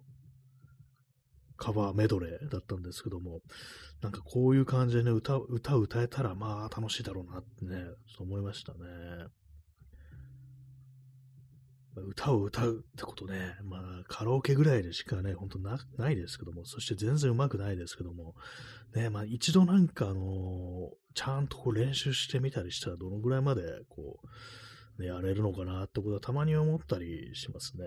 [1.56, 3.40] カバーメドレーだったんですけども、
[4.02, 7.84] なんかこういう感じでね、歌、歌歌えたらまあ楽しいだろうなってね、
[8.18, 8.80] そう思いましたね。
[11.96, 18.36] 歌を歌うってことね、まあカラオケぐらいでしかね、ほんとなないですけども、そして全然上手くないですけども、
[18.96, 24.20] ね、まあ一度なんかあのー、ちゃんとこう練習してみたりしたらどのぐらいまでこ
[24.98, 27.86] う、ね、やれるのかなってことはたまに思ったりしますね。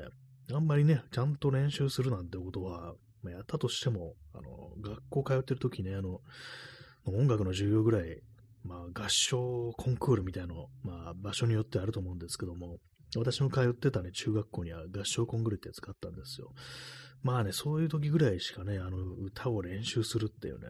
[0.52, 6.20] あんまりね、ちゃんと練習するなんてことは、まあ、やったとしても、あの、学校通ってる時ね、あの、
[7.04, 8.20] 音楽の授業ぐらい、
[8.62, 12.78] まあ、合唱コンクールみたいな、まあ、場所によってあると思うんですけども、
[13.18, 16.52] 私も通ってたね、中学校には合唱コンクールってやつがあったんですよ。
[17.22, 20.68] まあね、そういう時ぐらいしかね、あの、歌を練習するっていうね、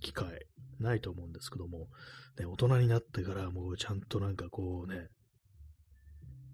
[0.00, 0.46] 機会
[0.78, 1.88] ないと思うんですけども、
[2.38, 5.08] ね、大人になってからもうちゃんとなんかこうね、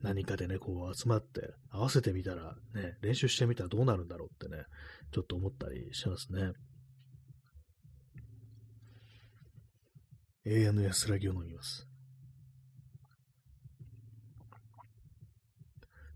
[0.03, 4.65] 何かでね、こう集まって合わせてみたらね、練習してみたらどうなるんだろうってね、
[5.13, 6.53] ちょっと思ったりしますね。
[10.45, 11.92] 永遠の安らぎを飲みます。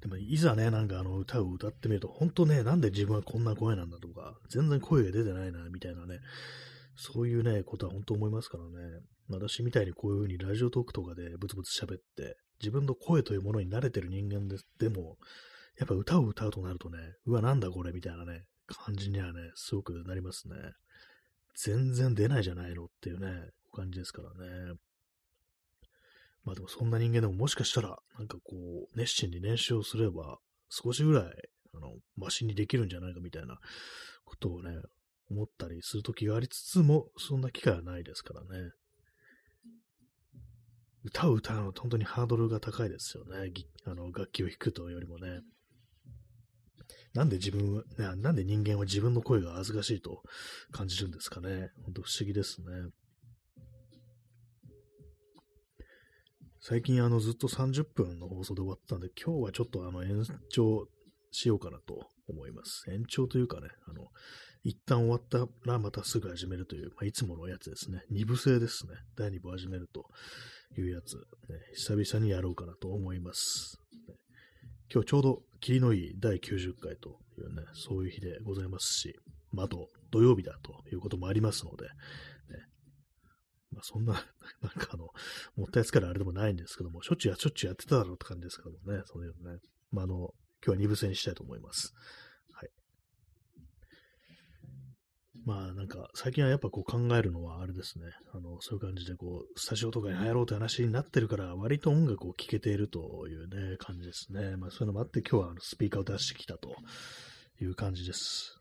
[0.06, 6.20] でも、いざね、なんかあの歌を歌ってみると、本当ね、なんで自分はこんな声なんだとか、全然声が出てないな、みたいなね、
[6.94, 9.00] そういうね、ことは本当思いますからね。
[9.28, 15.16] 私みたいにこういう風にラジオトークとかでブツブツ喋って、自分の声というものに慣れてる人間ででも、
[15.78, 20.54] やっぱ歌を歌うとなるとね、うわ、なんだこれみたいなね、感じにはね、すごくなりますね。
[21.56, 24.74] 全然出ないじゃないのっていうね、感じですからね。
[26.46, 30.38] まあでもそんな人間でももしかしたら、なんかこう、熱心に練習をすれば、
[30.70, 31.24] 少しぐらい、
[31.74, 33.58] あの、マシにできるんじゃないかみたいな
[34.24, 34.70] ことをね、
[35.28, 38.70] 思ったりするときがありつつも、そんな機会はないですからね。
[41.04, 43.52] 歌を歌うのは本当にハードルが高いですよね。
[43.84, 45.40] あの楽器を弾くというよりもね。
[47.12, 47.82] なんで自分は、
[48.14, 50.22] ね、なんで人間は自分の声が恥ずかしいと
[50.70, 51.70] 感じるんですかね。
[51.84, 52.66] 本当不思議ですね。
[56.60, 60.86] 最近あのずっと30分の放送で終わったんで、今日はちょっとあの延長
[61.30, 62.84] しようかなと思います。
[62.90, 64.06] 延長というかね、あの、
[64.64, 68.02] 一旦終わったらまたすぐ始めるという、まあ、いつものやつですね。
[68.10, 68.94] 二部制ですね。
[69.16, 70.06] 第二部始めると
[70.76, 71.22] いうやつ、ね、
[71.74, 73.78] 久々にやろうかなと思います。
[74.92, 79.14] 今日ちょうど霧のいい第90回というね、そういう日でございますし、
[79.52, 81.86] まあ、あと土曜日だということもありますので、
[83.76, 84.14] まあ、そんな、
[84.62, 85.10] なんかあの、
[85.54, 89.60] もったいつからあれでもないんですけども、しょっちゅうや、しょっちゅうやってただろうって感じですけどもね、そういうのね。
[89.90, 90.30] まあ、あの、今
[90.64, 91.92] 日は二部制にしたいと思います。
[92.54, 92.70] はい
[95.44, 98.06] まあなんか最近はやっぱこう考えるのはあれですね。
[98.32, 104.56] あの、そういう感じでこう、スタジオとかに入ろうって話になってるから割と音楽を聴けているというね、感じですね。
[104.56, 106.74] まあそういうのもあって今日はあのスピーカーを出してきたと
[107.60, 108.55] いう感じです。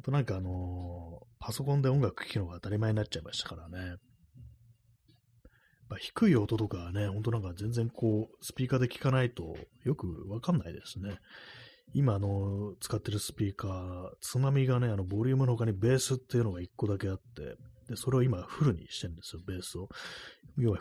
[0.00, 3.96] 本当なんかあのパソコンで音楽聴くのが当たり前になっちゃいましたからね。
[5.98, 11.18] 低い音とかはね、ほんとなんか全然こう、スピーカーで聞かないとよくわかんないですね。
[11.92, 17.56] 今、あの、使ってるスピーカー、つまみがね、あの、ボリュームの他にベースっていうのが1個だけあって、
[17.88, 19.88] で、それを今、フルにしてるんですよ、ベースを。
[20.56, 20.78] 要は、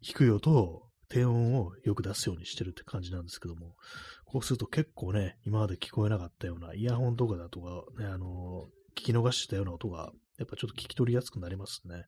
[0.00, 3.76] 低い音を、低音をよく出すようにしてるって感じなんですけども、
[4.30, 12.04] こうすると結構ね、今まで聞こえなかったような、イヤホンとかだとか、ね、あの、聞き逃してたような音が、やっぱちょっと聞き取りやすくなりますね。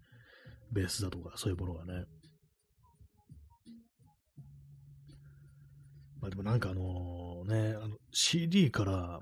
[0.71, 2.05] ベースだとか、そういうものがね。
[6.21, 9.19] まあでもなんかあのね、あの CD から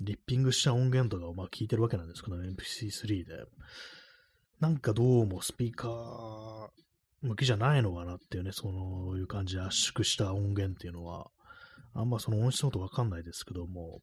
[0.00, 3.44] リッピングした音源とかをまあ聞いてるわけなんですけど、ね MP3 で。
[4.58, 6.68] なんかどうもスピーカー
[7.20, 8.70] 向きじゃないのかなっていうね、そ
[9.12, 11.30] ういう感じで圧縮した音源っていうのは、
[11.98, 13.98] あんまその音質のことわかんないですけども、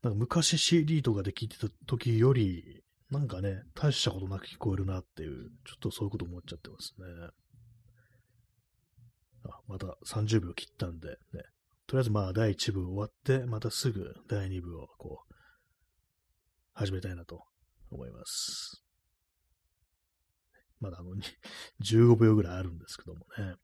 [0.00, 7.06] なんか昔 CD とかで聞いてた時より、なんかね、大したことなく聞こえるなっていう、ちょっとそういうこと思っちゃってますね。
[9.44, 11.16] あ、また30秒切ったんで、ね。
[11.88, 15.34] とりあえずまあ第1部終わって、またすぐ第2部をこう、
[16.74, 17.42] 始めたいなと
[17.90, 18.84] 思います。
[20.78, 21.10] まだあの、
[21.82, 23.56] 15秒ぐらいあるんですけどもね。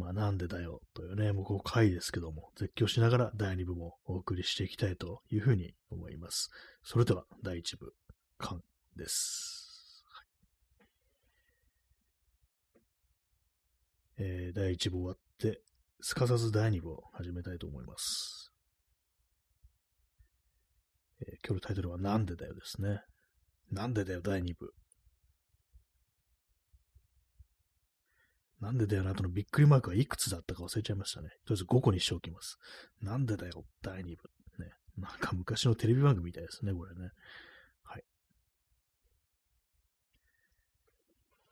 [0.00, 6.50] まあなんでだよというね、もうこう回ですけども、絶叫しながら第2部もお送りしていきたいというふうに思います。
[6.82, 7.92] それでは第1部、
[8.38, 8.62] 完
[8.96, 10.02] です。
[14.18, 15.60] えー、第1部終わって、
[16.00, 18.50] すかさず第2部を始めたいと思います。
[21.20, 23.02] えー今日のタイトルはなんでだよですね。
[23.70, 24.72] なんでだよ第2部。
[28.60, 31.28] なんでだよな後のびっくりマークはいくつだったか忘れちゃいましたね。
[31.28, 32.58] とりあえず5個にしておきます。
[33.00, 34.62] なんでだよ第2部。
[34.62, 34.70] ね。
[34.98, 37.08] なんか昔のテレビ番組みたいですね、これね。
[37.84, 38.04] はい。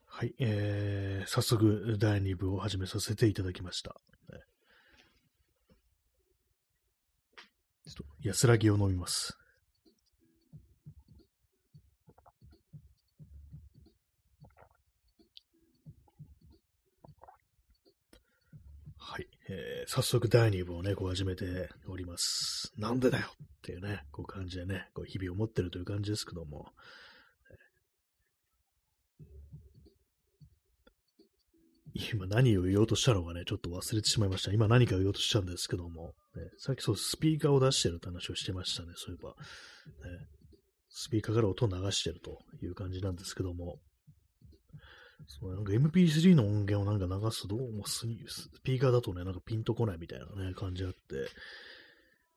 [0.04, 3.96] はい、えー、早速第2部を始めさせていただきました。
[4.30, 4.40] ね
[7.86, 9.38] ちょっと安らぎを飲みます。
[19.10, 22.72] はい、えー早速第2部をね、こう始めております。
[22.76, 26.72] なんでだよっていうね、こう感じでね、こう日々思ってるという感じですけども、
[32.12, 34.52] 今何を言おうとしたのかね、ちょっと忘れてしまいました。
[34.52, 39.30] 今何か言おうとしたんですけども、ねさっきそうスピーカーを出してるって話をしてましたね、そういえば。
[39.30, 39.34] ね
[40.90, 43.78] スピーカーから音を流してるという感じなんですけども、
[45.26, 48.06] そうなんか MP3 の音源をなんか流すと、どうもス
[48.62, 50.96] ピーカーだとね、なんかピンとこないみたいなね、感じあって、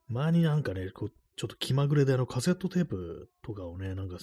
[0.08, 4.17] 前になんかね、こうちょっと気まぐれであのカセットテープとかをね、なんか、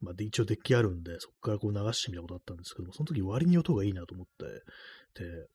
[0.00, 5.46] まあ、で一応デッキあるんで、そこからこう流してみたことあったんですけども、その時割に音がいいなと思って、で、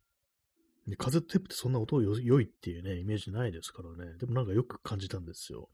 [0.87, 5.69] でカセットテープってそんな音よ良いっていうね、イメージないですからね、でもなんかよく感じたんですよ。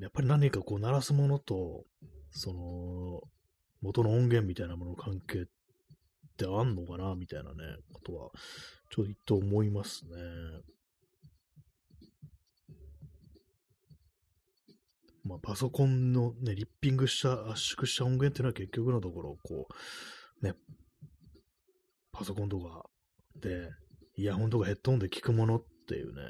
[0.00, 1.84] やっぱり何かこう鳴らすものと、
[2.30, 3.20] その、
[3.84, 5.44] 元の音源みたいなものの関係っ
[6.38, 7.56] てあんのかなみたいなね、
[7.92, 8.30] ことは、
[8.90, 10.10] ちょっと思いますね。
[15.22, 19.68] まあ、パソコンのね、リッピングした、圧縮した音源っていうのは結局のところ、こ
[20.42, 20.54] う、ね、
[22.10, 22.86] パソコンとか
[23.36, 23.68] で、
[24.16, 26.22] イヤホンとかヘッドホンで聞くものっていうね、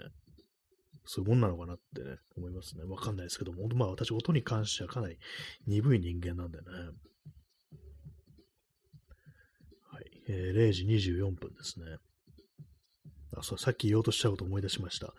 [1.06, 2.84] そういうもんなのかなってね、思いますね。
[2.84, 5.18] わかんないですけども、本当まあ私、音に関してはかなり
[5.66, 6.64] 鈍い人間なんでね。
[9.90, 10.13] はい。
[10.28, 11.86] えー0時24分ですね。
[13.36, 15.12] あ、そう、さっき言おうとしたこと思い出しました。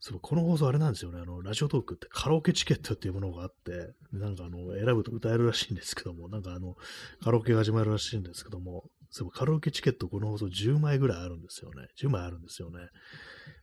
[0.00, 1.20] そう、この放送あれなんですよね。
[1.20, 6.76] あの、ラジオトークってカラオケチケットっていうものがあって、なんかあの、選ぶと歌えるらしいんですけども、なんかあの、
[7.22, 11.86] カラオケが始まるらしいんですけども、そう、カラオケチケットこの放送10枚ぐらいあるんですよね。
[11.96, 12.78] 10枚あるんですよね。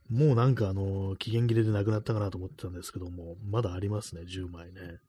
[0.10, 5.00] もうなんかあの、期限切れでなくなったかなと思ってたんですけども、まだありますね、10枚ね。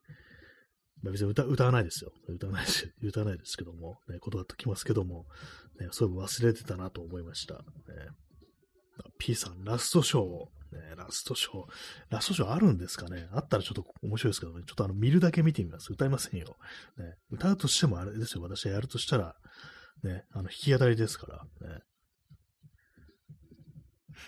[1.09, 2.11] 別に歌歌わないですよ。
[2.27, 2.93] 歌わないです。
[3.01, 5.25] 歌わないですけども、ね、断っときますけども、
[5.79, 7.55] ね、そういえば忘れてたなと思いました。
[7.55, 7.63] ね、
[9.17, 11.67] P さん、ラストショー、ね、ラストショー、
[12.09, 13.27] ラストショーあるんですかね？
[13.31, 15.91] あったらちょっと面白いですけどね、ちょっとあの、見るだけ見てみます。
[15.91, 16.55] 歌いませんよ。
[16.97, 19.35] ね、歌うとしてもあれですよ、私がやるとしたら、
[20.03, 21.27] ね、あの、弾き語りですか
[21.61, 21.81] ら、ね。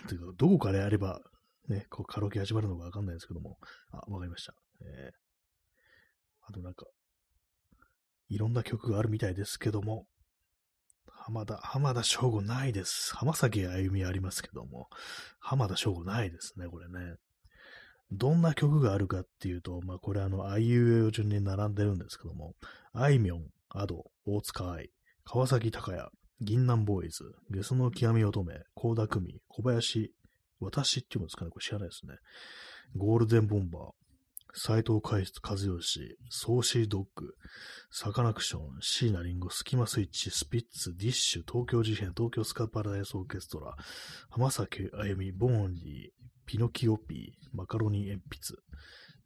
[0.08, 1.20] ていうか、どこからやれば、
[1.68, 3.58] ね、こうカラオケ始まるのかわかんないですけども、
[3.90, 4.54] あ、わかりました。
[4.80, 5.23] えー
[6.46, 6.86] あとなんか、
[8.28, 10.06] いろんな曲があるみたいですけども、
[11.06, 13.14] 浜田、浜田省吾ないです。
[13.16, 14.88] 浜崎あゆみありますけども、
[15.40, 17.16] 浜田省吾ないですね、これね。
[18.12, 22.54] どんな曲があるかっていうと、まあこれあの、あいうえお順に並んでるんですけども、
[22.92, 24.90] あいみょん、アド、大塚愛、
[25.24, 30.12] 川崎隆也、銀杏ボーイズ、ゲスの極み乙女、高田久美、小林、
[30.60, 32.14] 私っていうんですかね、これ知らないですね。
[32.96, 33.82] ゴールデンボンバー、
[34.56, 37.34] 斎藤海津和義、ソーシードッグ、
[37.90, 43.74] サカナクション、椎名林檎、スキマスイッチ、スピッツ、ディッシュ、東京事変、東京スカパラダイスオーケストラ、
[44.30, 48.60] 浜崎あゆみ、ボーンリー、ピノキオピー、マカロニ鉛筆、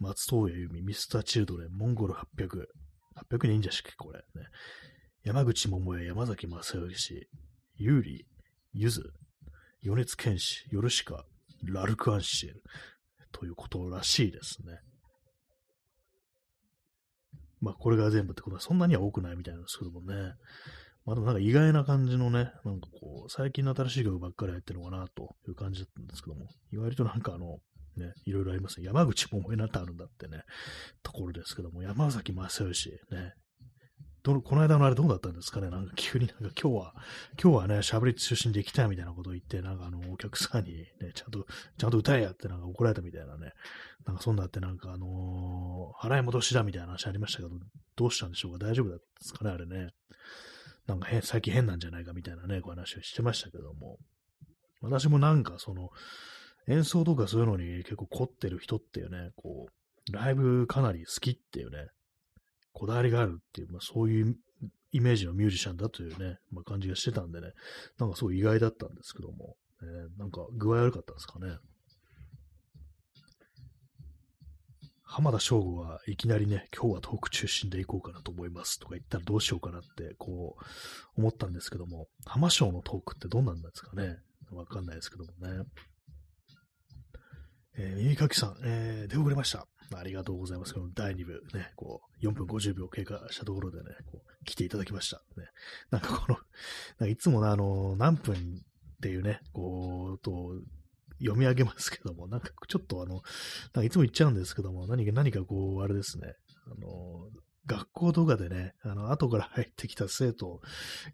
[0.01, 2.65] 松任谷由実、ミスターチルドレン、モンゴル800、
[3.31, 4.49] 800忍者式これね。
[5.25, 7.29] 山口百恵、山崎正義、
[7.77, 8.27] ユーリ、
[8.73, 9.13] ユズ、
[9.83, 11.27] 米津玄師、ヨルシカ、
[11.65, 12.63] ラルクアンシエル、
[13.31, 14.81] ということらしいですね。
[17.61, 20.35] まあ、これが全部ってことはそんなには多くないみたいなんですけどもね。
[21.05, 27.59] まあ、でもなんか意外な感じのね、なんかこう、最近の新しい曲ばっかりやってるのかなという感じだったんですけども、意外となんかあの、
[27.97, 28.87] ね、いろいろありますね。
[28.87, 30.43] 山口百恵なんてあるんだってね、
[31.03, 33.33] ところですけども、山崎正義、ね、
[34.29, 35.71] どのこの間のあれどうだったんですかね？
[35.71, 36.95] なんか急になんか今日は、
[37.43, 41.47] 今日はね、喋り中心で行きたいみたいなことを言って、なんかあの、お客さんにね、ちゃんと、
[41.79, 43.53] ちゃんと歌えやってなんか怒られたみたいなね、
[44.07, 47.55] なんかそんなってなんかあのー払い戻しだみたいな話ありましたけど、
[47.97, 48.67] どうしたんでしょうか？
[48.67, 49.51] 大丈夫だったんですかね？
[49.51, 49.93] あれね。
[50.87, 53.97] なんか、最近変なんじゃないかみたいなね、こう話をしてましたけども。
[54.83, 55.89] 私もなんかその、
[56.67, 61.89] 演奏とかそういうのに結構凝ってる人っていうね、こう、ライブかなり好きっていうね、
[62.73, 64.37] こだわりがあるっていう、まあそういう
[64.93, 67.53] イメージのミュージシャンだというね、まあ感じがしてたんでね、
[67.99, 71.57] なんかすごい意外だったんですけども、えーなんか具合悪かったんですかね。
[75.11, 80.65] 浜田省吾はいきなりね、今日はトーク中心でいこうかなと思いますとか言ったらどうしようかなって、こう、
[81.19, 84.19] 思ったんですけども、浜省のトークってどんなんですかね
[84.53, 85.65] わかんないですけどもね。
[87.79, 89.67] えー、耳かきさん、えー、出遅れました。
[89.97, 90.75] ありがとうございます。
[90.75, 95.23] この第2部、ね、こう、4分50秒経過したところでね、こう来ていただきました。
[95.37, 95.47] ね、
[95.91, 96.39] なんかこの、
[96.99, 100.61] なんかいつもあの、何分っていうね、こう、と、
[101.21, 103.23] 読み上げますけども、なんかちょっとあの、なん
[103.73, 106.35] かいつも言っちゃうんですけども、何か、何かこう、あれですね、
[106.67, 107.29] あの、
[107.67, 110.61] 学校とかでね、あの、後から入ってきた生徒、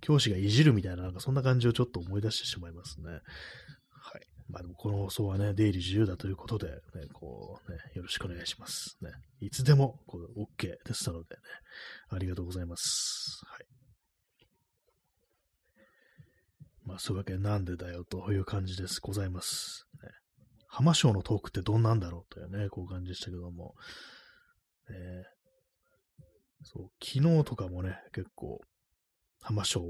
[0.01, 3.21] 教師がいじるみたいな、なんかそんな感じをちょっと思い出してしまいますね。
[4.55, 6.77] まあでもこの放送はね、出入り自由だということで、ね、
[7.13, 8.97] こうね、よろしくお願いします。
[9.03, 9.11] ね。
[9.41, 11.43] いつでも、こう、OK ですのでね、
[12.11, 13.41] ありがとうございます。
[13.47, 13.67] はい。
[16.85, 19.01] まあ、そういうわけなんでだよという感じです。
[19.01, 19.89] ございます。
[20.01, 20.09] ね、
[20.69, 23.75] 浜省のトークってどんなんだろうというね、こう感じでしたけども。
[24.89, 25.25] え
[26.63, 28.61] そう、昨日とかもね、結構、
[29.43, 29.83] 浜省、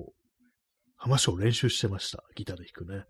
[0.96, 2.24] 浜省練習してました。
[2.34, 3.04] ギターで弾くね。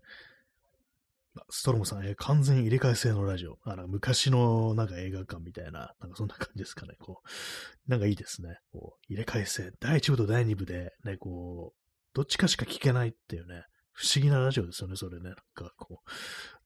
[1.49, 3.57] ストロムさん、完全入れ替え制のラジオ。
[3.63, 6.95] あの、昔のなんか映画館みたいな、なんかそんな感じですかね。
[6.99, 8.59] こう、なんかいいですね。
[8.71, 9.71] こう、入れ替え制。
[9.79, 11.79] 第1部と第2部で、ね、こう、
[12.13, 15.23] どっちかしか聞けないっていうね、不思議なラジオですよね、それね。
[15.23, 16.09] なんかこう、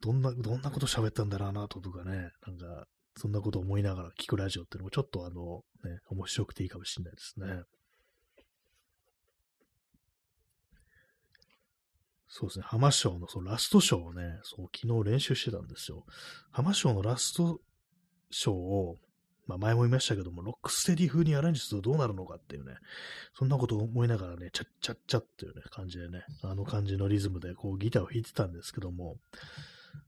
[0.01, 2.85] どんな、どんなこと喋ったんだろうなとかね、なんか、
[3.17, 7.63] そんなこと思いながら聞くラジオっていうのもちょっとあの、ね、面白くていいかもしれないですね。
[12.29, 16.05] そうですね、浜省のそのラストショーをね、そう、昨日練習してたんですよ。
[16.51, 17.59] 浜省のラスト
[18.29, 18.97] ショーを、
[19.47, 22.75] まあ前も言いましたけども、ロックステディ風にアレンジするとどうなるのかっていうね、
[23.33, 29.17] そんなことを思いながらね、チャッチャッチャっていうね、感じでね、あの感じのリズムでこうギターを弾いてたんですけども、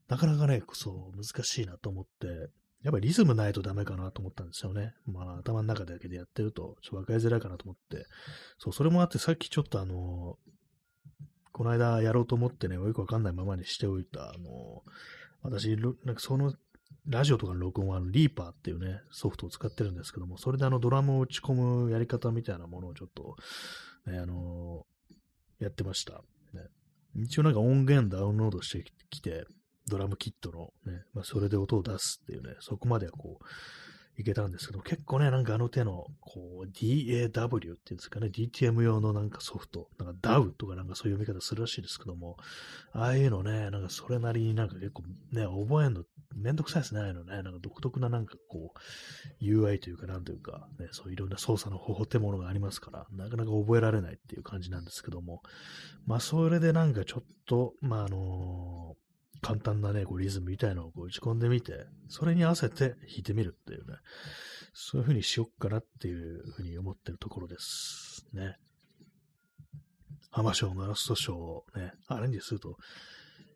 [0.07, 2.27] なかなかね、そう、難しいなと思って、
[2.83, 4.93] やっぱりリズムないとダメかなと思ったんですよね。
[5.07, 8.05] まあ頭の中だけでやってると、ちょっと分かりづらいかなと思って、
[8.59, 10.37] そう、それもあってさっきちょっとあの、
[11.51, 14.83] この間やろうと思ってね、よくわかんないままにしておいた、あの、
[15.43, 16.53] 私、なんかその
[17.07, 23.35] ラジオとかの録音は、リーパーっていうね、ソフトを使ってるんですけども、それであのドラムを打ち込むやり方みたいなものをちょっと、
[24.09, 24.85] ね、あの、
[25.59, 26.21] やってました。
[26.53, 26.67] ね、
[27.15, 29.45] 一応なんか音源ダウンロードしてきて、
[29.87, 33.45] ドラムキットのね、まあ、それで音を出すっていうね、そこまではこう、
[34.17, 42.37] いけたんですけど、結構ね、なんかあの手の、こう、DAW っていうんですかね、DTM 用のなんかソフト、なんか DAW とかなんかそういう読み方するらしいですけども、
[42.91, 46.03] ああいうのね、なんかそれなりになんか結構ね、覚えるの
[46.35, 55.41] めんどくさいですね、ああいうのね、なんか独特ななんかこう、UI というかなんというか、ね、そういろんな操作の方法ってものがありますから、なかなか覚えられないっていう感じなんですけども、
[56.05, 59.10] まあそれでなんかちょっと、まああのー
[59.41, 63.97] 簡単なね、こうリズムみたいのをこう打ち込んでみて、それに合わせて弾いてみるっていうね、
[64.73, 68.55] そういう風にしよっかなっていう風に思ってるところですね。
[70.29, 72.77] 浜章のラストショーをね、アレンジすると、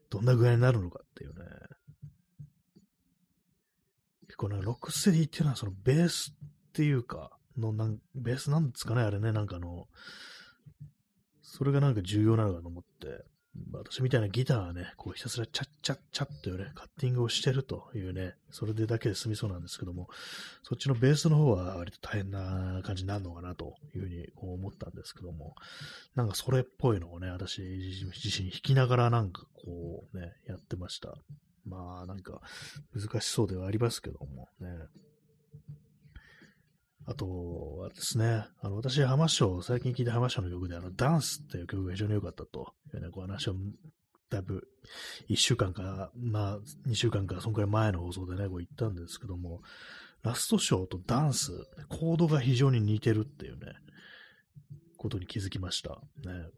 [0.09, 1.45] どんな具合になるのかっていうね。
[4.27, 9.87] 結構ね、ロックステディっていうのはそのベースっていうか、のなん、ベースなんですかね、あれね、なんかあの、
[11.41, 13.23] それがなんか重要なのかと思って、
[13.71, 20.09] 私みたいなギターはね、こうひたすらチャッチャッチャッというね、カッティングをしてるというね、それでだけで済みそうなんですけども、
[20.63, 25.55] そっちのベースの方は割と大変な感じになるのかなというふうに思ったんですけども、
[26.15, 28.05] なんかそれっぽいのをね、私自
[28.43, 31.15] 身弾きながらなんかこうね、やってました。
[31.65, 32.41] まあなんか
[32.93, 34.67] 難しそうではありますけどもね。
[37.07, 43.55] あとはですね、あの、私、浜章、最近聴いた浜章の曲で、あの、ダンスっていう曲が非常に良かったというね、こう話を、
[44.31, 44.67] だいぶ、
[45.29, 49.61] 1週間か、まあ、2週間か、そのくらい前の放送でね、こう言ったんですけども、
[50.23, 51.51] ラストショーとダンス、
[51.89, 53.73] コードが非常に似てるっていうね、
[54.97, 56.01] ことに気づきました。
[56.25, 56.49] ね。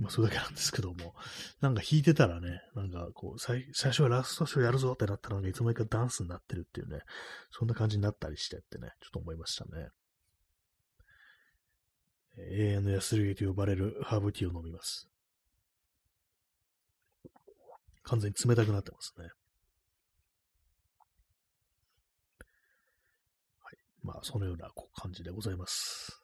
[0.00, 1.14] まあ、それだけなんですけども、
[1.60, 7.00] なんか弾いてたらね、なんかこう、最最初はラストショーやるぞってなったのが、いつの間にかダンスになってるっていうね、
[7.50, 9.90] そんな感じになったりしてってね、ちょっと思いましたね。
[12.38, 15.06] 永遠の安るぎと呼ばれるハーブティーを飲みます。
[18.04, 19.24] 完全に冷たくなってますね。
[23.62, 23.76] はい。
[24.02, 26.19] まあ、そのような感じでございます。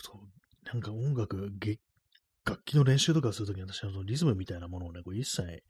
[0.00, 1.52] そう、なんか音楽、
[2.44, 5.62] 楽器の練習とかするときに私はそのリズムみたいなものをね、こう一切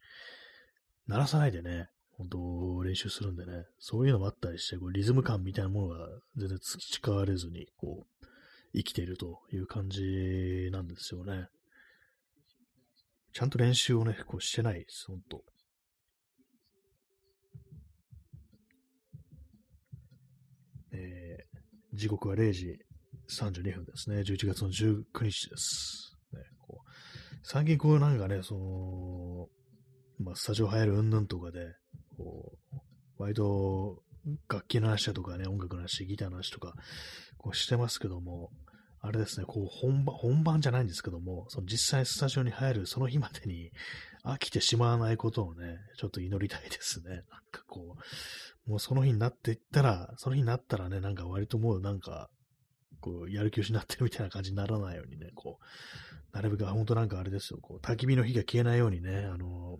[1.07, 6.07] 鳴らさないでね、本当練習するんでね、そういうのもあったりして、こうリズム感みたいなものが
[6.37, 8.25] 全然培われずに、こう、
[8.73, 11.47] 生きているという感じなんですよね。
[13.33, 15.43] ちゃんと練習をね、こうしてないです、ほんと。
[20.93, 22.79] えー、時刻は0時
[23.29, 24.17] 32分ですね。
[24.17, 26.17] 11月の19日です。
[26.33, 26.89] ね、こう
[27.43, 29.47] 最近こうなんかね、その、
[30.19, 31.75] まあ、スタジオ入るうんぬんとかで、
[32.17, 32.77] こう、
[33.17, 34.01] 割と
[34.49, 36.73] 楽器の話だとかね、音楽の話、ギターの話とか、
[37.37, 38.51] こうしてますけども、
[39.01, 43.71] あれですね、こう本番、本番じゃないんですけども、その実際スタジオに入るその日までに
[44.23, 47.09] 飽きてしまわないことをね、ちょっと祈りたいですね。
[47.09, 47.21] なん
[47.51, 47.95] かこ
[48.67, 52.29] う、もうその日になっていったら、その日になったらね、なんか割ともうなんか、
[53.05, 59.77] こう、やる気を失ってるみたいな感じにならないようにね、こう、なるべく、本当なんかあれですよ、こう、焚き火の火が消えないようにね、あの、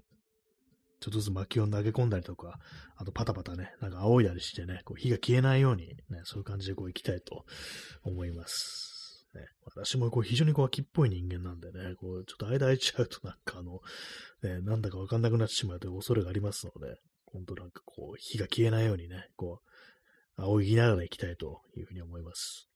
[1.00, 2.60] ちょっとずつ薪を投げ込んだりとか、
[2.98, 7.46] あとパタパタね、なんか仰いだりしてね、こう火が消えないようにね、そういう感じでこう行きたいと
[8.04, 9.26] 思います。
[9.34, 13.82] ね、私もこう非常にこう秋っぽい人間なんでね、こうちょっと間空いちゃうとなんかあの、
[14.44, 16.96] ね、なんだかわかんなくなってしまうという恐れがありますので、
[17.26, 19.62] 本当なんかこう火が消えないようにね、こ
[20.38, 22.70] う、仰ぎながら行きたいというふうに思います。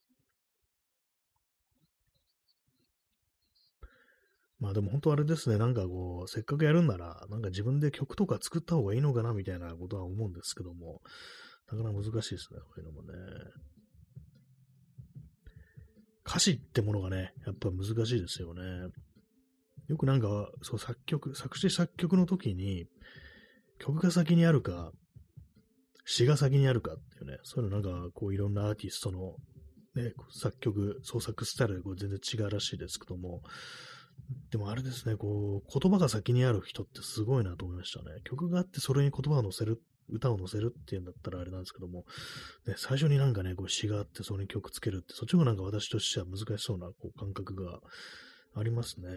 [4.59, 11.01] まあでも本当あれですね、なんかこう、せっかくやるんなら、なんか自分で曲とか作った方がいいのかなみたいなことは思うんですけども、
[11.71, 13.13] なかなか難しいですね、こういうのもね。
[16.25, 18.61] 歌詞ってものがね、やっぱ難しいですよね。
[19.87, 22.85] よくなんか、そう作曲、作詞作曲の時に、
[23.79, 24.91] 曲が先にあるか、
[26.05, 29.35] 詩が先にあるかっていうね、そういうのなんか、こういろんなアーティストの、
[29.95, 33.41] ね、作曲、創作スタイルで全然違うらしいですけども、
[34.51, 38.21] でもあれですね、こう、言葉が先にある人ってすごいなと思いましたね。
[38.23, 42.05] 曲があってそれに言葉を乗せる、歌を乗せるっていうんだったらあれなんですけども、
[42.67, 47.79] ね、最初になんかね、こう詩があってそれに曲つけるって、そっちもなんか私としては難しそうなこう感覚が
[48.55, 49.07] ありますね。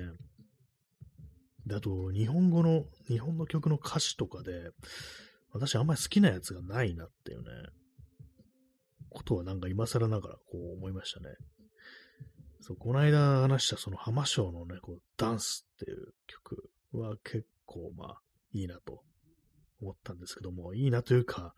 [1.66, 4.70] で、あと、日本語の、日本の曲の歌詞とかで、
[5.52, 7.44] 私あんまり好きなやつがないなっていうね、
[9.10, 11.26] ことはなんか今更ながらこう思いましたね。
[12.62, 18.20] そう、この間話したその浜章のね、こう、ダンスっていう曲は結構まあ
[18.52, 19.02] いいなと
[19.82, 21.54] 思ったんですけども、いいなというか、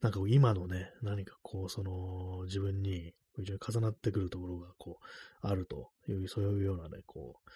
[0.00, 7.50] なんか今のね、何かこう、その自分に非常に重なってくるところがこう、あるという、そういうようなね、こう、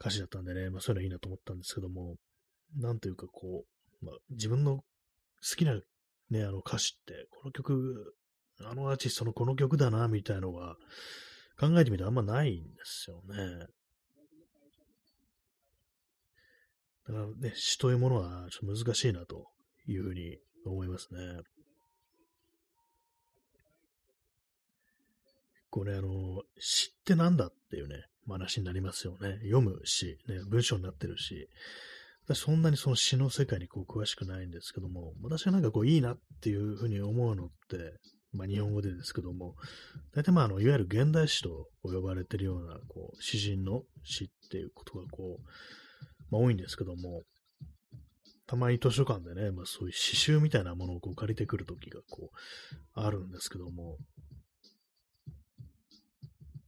[0.00, 2.16] 歌詞だったんでね、まあそういうのいいなと思ったんですけども、
[2.78, 3.64] なんというかこ
[4.02, 4.84] う、まあ自分の好
[5.56, 5.74] きな
[6.30, 8.16] ね、あの歌詞って、この曲、
[8.64, 10.76] あのアーティストのこの曲だな、みたいのが、
[11.58, 13.66] 考えてみるとあんまないんですよね。
[17.06, 19.46] だからね、詩というものはちょっと難しいなと
[19.86, 21.42] いうふうに思いますね。
[25.70, 29.38] これあの、詩ってなんだっていうね、話になりますよね。
[29.42, 31.48] 読む詩、ね、文章になってるし、
[32.26, 37.98] 私そんなにその詩の世界にこう詳しくないんですけども、私がなんかこういいなっていうふうに思うのって、
[38.32, 39.54] まあ、日本語でですけども、
[40.14, 45.42] 大体まあ、あの、いわゆる現代詩と呼ばれているような、こう、詩人の詩っていうことが、こう、
[46.30, 47.22] まあ、多いんですけども、
[48.46, 52.36] たまに図書館でね、まあ、そういう詩集みたいなものをこう借りてくるときが、こう、
[52.94, 53.96] あるんですけども、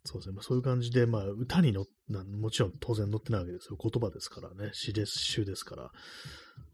[0.07, 0.35] そうですね。
[0.35, 1.87] まあ、そういう感じで、まあ、歌にの
[2.39, 3.79] もちろん当然載ってないわけですよ。
[3.81, 4.71] 言葉ですからね。
[4.75, 5.91] 詩です、詩ですから。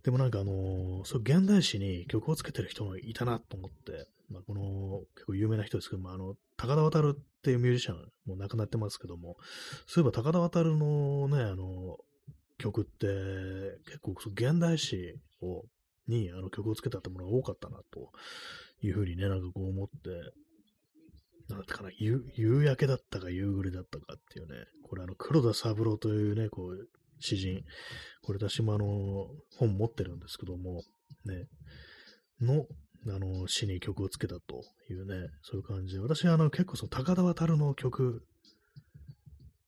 [0.03, 9.37] でもなんかあのー、そう現代詩に曲をつけてる人がいたなと思って、まあ、この結構有名な人ですけども、あの、高田渡っていうミュージシャンも亡くなってますけども、
[9.87, 11.99] そういえば高田渡のね、あの、
[12.59, 13.07] 曲って
[13.87, 15.65] 結構現代詩を
[16.07, 18.11] にあの曲をつけたってものが多かったなと
[18.83, 20.11] いうふうにね、なんかこう思って、
[21.49, 26.89] なんかな、夕焼けだったか夕暮れだったかっていうね、これあの、黒田三郎というね、こう、
[27.21, 27.63] 詩人、
[28.23, 30.83] これ私もあの、本持ってるんですけども、
[31.25, 31.47] ね、
[32.41, 32.67] の、
[33.07, 38.23] あの、詩に曲をつけたというね、そういう感じで、私はあの、結構その高田渡の曲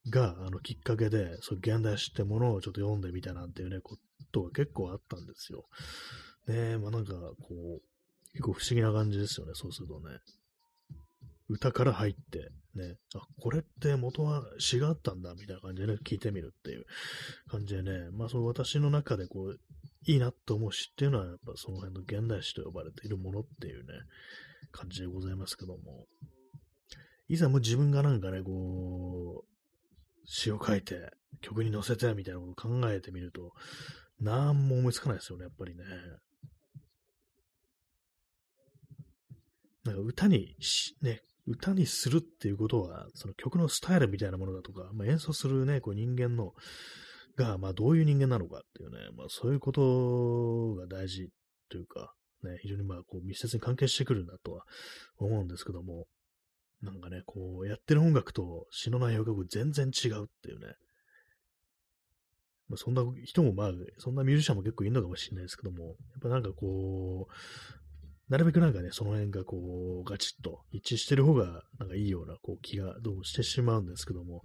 [0.09, 3.97] が、あの、きっかけで、そう、現代詩ってものをちょっと読んでみたなんていうね、こ
[4.31, 5.65] とが結構あったんですよ。
[6.47, 7.81] ねまあなんか、こう、
[8.33, 10.19] 結構不思議な感じですよね、そうするとね。
[11.49, 16.85] 歌から入って、ね、あ、これって元は詩があったんだ、みたいな感じでね、聞いてみるっていう
[17.49, 19.59] 感じでね、まあそう私の中でこう、
[20.05, 23.93] いいなと思う詩っていうのは、やっぱその辺の現代詩と呼ばれているものっていうね、
[24.71, 26.05] 感じでございますけども、
[27.29, 29.53] いざもう自分がなんかね、こう、
[30.25, 33.53] 詩を書いて、曲に乗せてみたいなことを考えてみると、
[34.19, 35.83] なんも思いつかないですよね、やっぱりね。
[39.83, 40.55] なんか歌に
[41.01, 46.53] ね、歌にするっていうことは、その曲のスタイルみたいなものだとか、まあ、演奏するね、こう人間の
[47.35, 51.29] が、まあどういう人間なのかっていうね、まあそういうことが大事
[51.69, 52.13] というか、
[52.43, 54.65] ね、非常にまあこう密接に関係してくるんだとは
[55.17, 56.07] 思うんですけども、
[56.81, 60.75] なんかね、こうやってる音楽と詩の内容が全然違うっていうね、
[62.69, 67.33] まあ、そんな人もまあ、そんなミュージシャンも結構いるのかもしれないですけども、やっぱなんかこう、
[68.29, 74.43] なるべくなんかね、その辺がこう、ガチッと一致してる方が、なんかいいようなこう気がどうもしてしまうんですけども、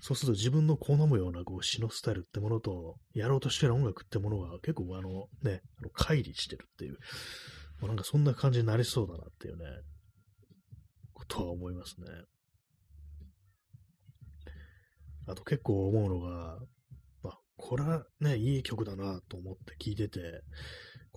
[0.00, 6.98] そうすると自分の好むようなこう詩のスタイルってものと、やろうとしてる音楽ってものが結構あのね、あの乖離してるっていう、
[7.80, 9.64] まあ、なんかそんな感じになりそうだなっていうね、
[11.12, 12.06] ことは思いますね。
[15.26, 16.58] あと結構思うのが、
[17.22, 20.20] まあ、これはね、いい曲だなと思って聞いてて、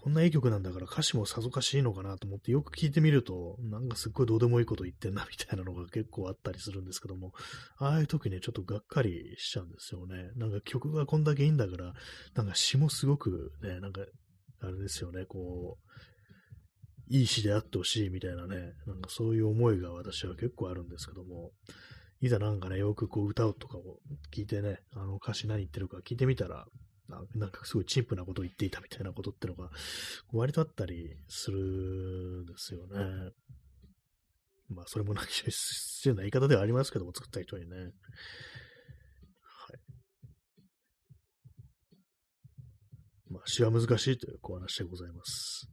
[0.01, 7.33] こんないい曲なんだから歌詞もさぞかしいのかなと思ってよく聞いてみると、なんかすっごいどうでもいいこと言ってんなみたいなのが結構あったりするんですけども、
[7.77, 10.31] ああいう時ね、ちょっとがっかりしちゃうんですよね。
[10.37, 11.93] なんか曲がこんだけいいんだから、
[12.33, 14.01] なんか詩もすごくね、なんか、
[14.61, 21.51] あれですよね、こう、いい詩であってほしいみたいなね、なんかそういう思いが私は結構あるんですけども、
[22.21, 23.99] いざなんかね、よくこう歌うとかを
[24.33, 26.65] 聞いてね、あの歌詞何言ってるか聞いてみたら、
[27.35, 29.69] なんかすごいチンプなことを言っていたみたいなことってのが、
[30.31, 31.57] 割とあったりする
[32.43, 33.31] んですよね。
[34.69, 37.75] まあ、それもなんか失礼な言い方ではありますけども、作った人にね。
[37.75, 37.91] はい。
[43.29, 45.69] まあ、詩は難しいというお話でございます。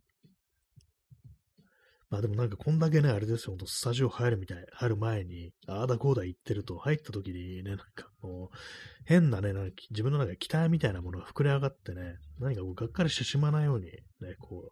[2.11, 8.57] まあでもなんかこんだけね、あれですよ、ほんとスタジオ入るみたい、入る前に、ああだこうだ言ってると、入った時にね、なんかもう、
[9.05, 13.93] 変なね、なんか自分の中で期待みたいなものが膨れ上がってね、何かこう、がっかりしてしまわないように、ね、
[14.39, 14.71] こ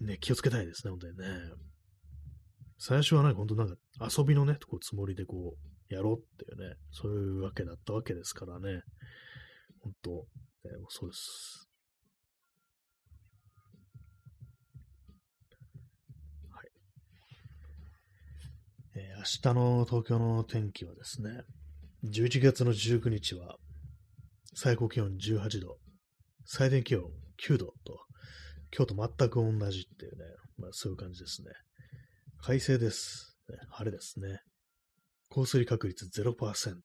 [0.00, 1.24] う、ね、気をつけたいですね、本当にね。
[2.78, 5.56] 最初はね、ほんとなんか遊びのね、こうつもりでこ
[5.90, 8.80] う、やろうっていうね、そういうわけだったわけですからね、
[9.80, 10.26] 本当、
[10.64, 11.68] え、そうです。
[18.94, 21.30] えー、明日の東京の天気はですね、
[22.04, 23.56] 11月の19日は
[24.54, 25.78] 最高気温18度、
[26.44, 27.04] 最低気温
[27.46, 28.00] 9度と、
[28.76, 30.24] 今日と全く同じっていうね、
[30.58, 31.48] まあそういう感じですね。
[32.42, 33.38] 快晴です。
[33.48, 34.40] ね、晴れですね。
[35.30, 36.82] 降水確率0%、ね、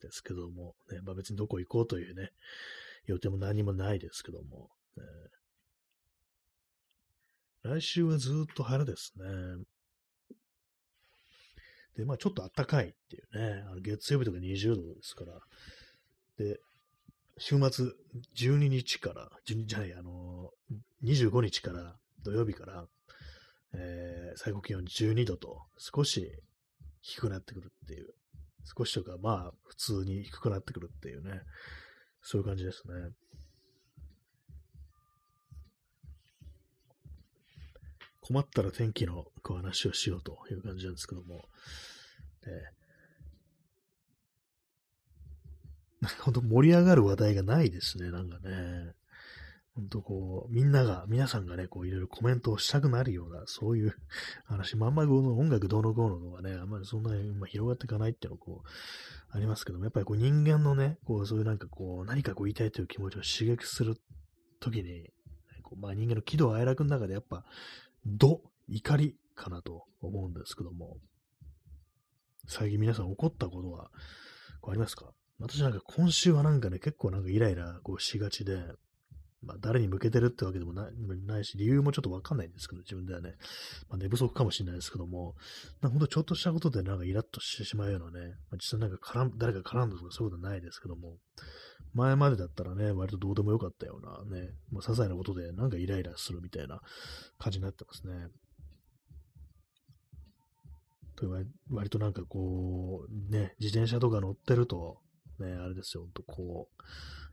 [0.00, 2.30] ですけども、ね、まあ別にどこ行こうというね、
[3.06, 5.02] 予定も何もないですけども、ね、
[7.62, 9.24] 来週はずっと晴れですね。
[11.96, 15.40] で、まあちょっと暖かいっていうね、あの月曜日とか20度ですから、
[16.38, 16.58] で、
[17.38, 17.86] 週末
[18.36, 20.50] 12日から、12じゃない、あの
[21.04, 22.86] 25日から土曜日から、
[23.74, 26.30] えー、最高気温12度と少し
[27.02, 28.14] 低くなってくるっていう、
[28.76, 31.40] 少しとかまあ普通に低くなってくるっていうね、
[32.22, 32.94] そういう感じですね。
[38.26, 41.42] 困ったら天気のお話をしようという感じなんですけども、
[42.46, 48.94] えー、本当盛り上がる話題がないですね、なんかね。
[49.74, 53.94] 本当こう、みんなが、皆さんがね、こういろいろコメントをしたくなるような、そういう
[54.46, 58.68] 話、まんまこの音楽どうのこうののがね、あんまりそんなに広がっていかないっていうのこう、
[59.36, 63.96] ありますけども、やっぱりこう人間のね、こうそういうなんかこう、何かこう言いたいという気持ちを刺激する
[64.60, 65.12] ときに、
[65.62, 67.44] こうまあ人間の喜怒哀楽の中でやっぱ、
[68.06, 70.98] 怒、怒りかなと思うんですけども、
[72.46, 73.90] 最近皆さん怒ったことは、
[74.60, 75.12] こうありますか？
[75.40, 78.62] 私なんか今週はなんかね、結構なんかイライラこうしがちで、
[79.42, 80.88] まあ誰に向けてるってわけでもな
[81.38, 83.34] いし、理由もちょっとわかんないんですけど、自分ではね、
[83.88, 85.34] まあ、寝不足かもしれないですけども、
[85.82, 91.18] なんほんとちょっとしたことでなんかイラッとしてしまうようなね、まあ、実際なんか絡誰か絡んだとかそういうことはないですけども、
[91.94, 96.80] 前までだったらね、割とどうでもよかったようなね、まあ、些細なことでなんかイライラするみたいな
[97.38, 98.28] 感じになってますね。
[101.16, 101.28] と
[101.70, 104.98] 割となんかこう、ね、自転車とか乗ってると、
[105.38, 106.82] ね、あれですよ、ほんとこう、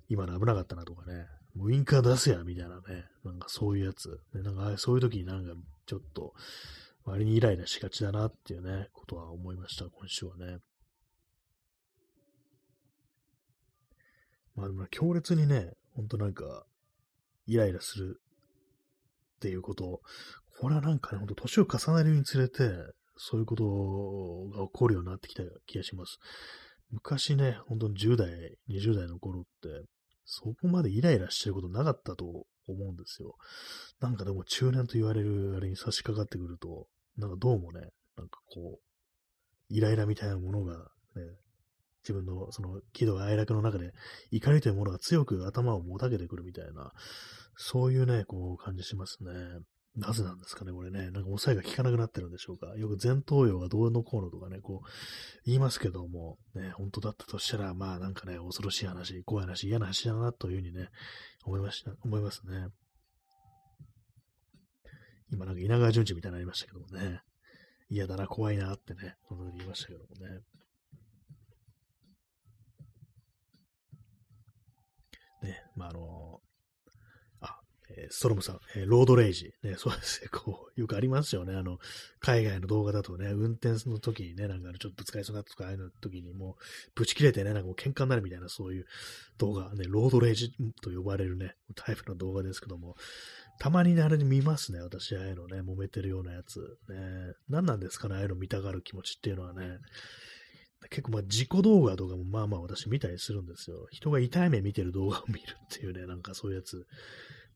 [0.08, 1.26] 今の危なかったなとかね、
[1.60, 5.54] ウインカー出せや、みたいなね、なんかそういうやつ、ね、なんかそういう時になんか
[5.86, 6.34] ちょっと、
[7.04, 10.60] 割にイライラしがちだなっていうね、ことは思いました、今週はね。
[14.62, 16.66] まあでも強烈にね、ほんとなんか、
[17.48, 18.22] イライラする
[19.38, 20.02] っていうこと、
[20.60, 22.70] これはなんかね、ほんと年を重ねるにつれて、
[23.18, 26.20] そういうことが起こるようになってきた気がします。
[26.92, 28.30] 昔ね、本当に10代、
[28.70, 29.84] 20代の頃って、
[30.26, 33.36] そこまでイライラしてることなかったと思うんですよ。
[34.00, 36.86] なんかでも中年と言われるあれに差し掛かってくると、
[37.18, 37.80] なんかどうもね、
[38.16, 40.78] なんかこう、イライラみたいなものが
[41.16, 41.24] ね、
[42.04, 43.92] 自分のその喜怒哀楽の中で
[44.32, 46.92] 怒りというものが強く頭をもたげてくるみたいな、
[47.56, 49.32] そういうね、こう感じしますね。
[49.96, 51.00] なぜなんですかね、これね。
[51.00, 52.78] なんか抑えが効かなくなってるんでしょうか。
[52.78, 54.88] よく前頭葉がどうのこうのとかね、こう
[55.46, 60.88] 言いますけども、ね、本当だったとしたら、まあなんかね、恐ろしい話、怖い話、嫌な話だなというふうにね、
[61.44, 62.68] 思いました、思いますね。
[65.30, 67.22] 今なんか稲川淳二みたいになりましたけどもね。
[67.90, 70.40] 嫌だな、怖いなってね、このように言いましたけどもね。
[75.44, 76.42] ね、まあ、あの
[77.42, 77.60] あ、
[77.90, 79.54] えー、ストロムさん、えー、ロードレイジ。
[79.64, 81.56] ね、 そうですね、こう、よくありますよね。
[81.56, 81.80] あの、
[82.20, 86.64] 海外の動画だとね、運転の時にね、なんかちょっと使いそうなとか、ああいうの時にもう、
[86.96, 88.86] ぶち切れてね、なんかもう喧嘩になるみたいな、そういう
[89.38, 90.52] 動画、ね、ロードレイジ
[90.82, 92.96] と呼ばれるね、タイプの動画ですけども、
[93.60, 96.60] たまにね、あれに見ますね、私、ああいうのね、揉めてるようなやつ。
[96.90, 99.78] ね、何なんですかね、ああいうの見たがる気持ちっていうのはね。
[100.90, 103.88] 結構まあ自己動画とかもまあまあ私見たりするんですよ。
[103.92, 106.86] 人が痛い目見てる動画を見るっていうね、なんかそういうやつ。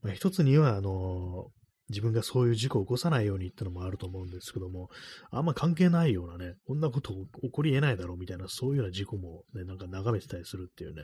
[0.02, 1.50] まあ、一つには、あの
[1.88, 4.88] 自分がそういう事故を起こさないようにってのもあると思うんですけども、
[5.30, 7.12] あんま関係ないようなね、こんなこと
[7.42, 11.02] 起こり得ないだろうみたいな、そういうような事故もね、なんか眺めてたりするっていうね、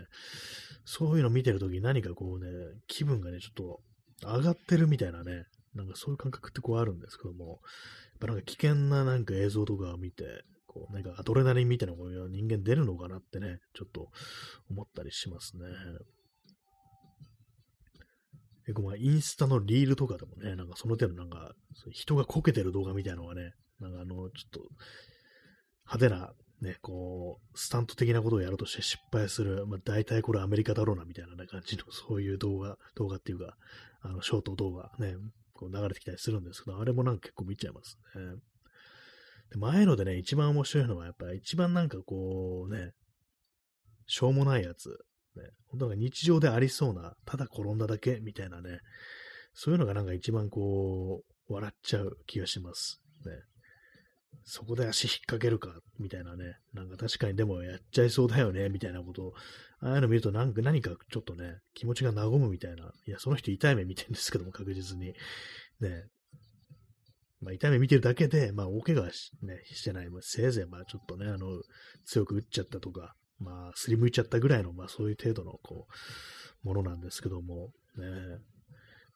[0.85, 2.51] そういうの見てるとき何かこうね、
[2.89, 3.81] 気分がね、ちょっと
[4.27, 5.45] 上がってるみたいなね、
[5.75, 7.59] なんかそういう感覚ってこうあるんですけども、やっ
[8.19, 10.25] ぱなんか危険ななんか映像とかを見て、
[10.73, 14.09] こう、なんかアドレナリンみたいなこういう人間出るのかなってね、ちょっと
[14.71, 15.65] 思ったりしますね。
[18.65, 21.53] 結構まあインスタのリールとかでもね、なんかその程度なんか、
[21.91, 24.61] 人がこけてる動画みたいなのがね、なんかあの、ちょっと
[25.85, 33.57] 派手なね、こう、スタント的なことをやろうとして失敗する、まあ、大体これアメリカだろうな、みたいな、感じの、そういう動画、動画っていうか、
[34.01, 35.17] あの、ショート動画ね、
[35.53, 38.23] こう流れてきたりするんですけど、あれもなんか結構見ちゃいますね。
[39.53, 42.93] で、前のでね、一番面白いのは、やっぱり一番なんかこうね、
[44.07, 44.89] しょうもないやつ、
[45.37, 48.81] ね、本当なんか日常でありそうな、ただ転んだだけみたいなね、
[49.53, 53.03] そういうのがなんか一番こう、笑っちゃう気がします。
[53.27, 53.33] ね。
[54.45, 56.57] そこで足引っ掛けるか、みたいなね。
[56.73, 59.35] なんか確かにでもやっちゃいそうだよね、みたいなことを、
[59.81, 62.93] ああいうの見るとなんか何かちょっとね、気持ちが和むみたいな。
[63.07, 65.15] いや、その人痛い目見てるんですけども、確実に。
[65.81, 66.07] ね。
[67.43, 70.11] まあ、痛い目見てるだけで、まあ、大怪我し,、ね、してない。
[70.11, 71.61] まあ、せいぜい、まあ、ちょっとね、あの、
[72.05, 75.87] 強く打っちゃったとか、まあ、すりむいちゃったぐらいの、まあ、そういう程度の、こ
[76.65, 78.07] う、ものなんですけども、ね。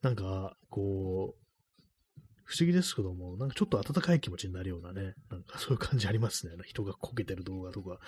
[0.03, 1.47] なんか、こう、
[2.45, 6.53] 不思議ですけども、なんかちょっと温かい気持ちになるようなね、なんかそういう感じありますね。
[6.65, 7.99] 人がこけてる動画とか、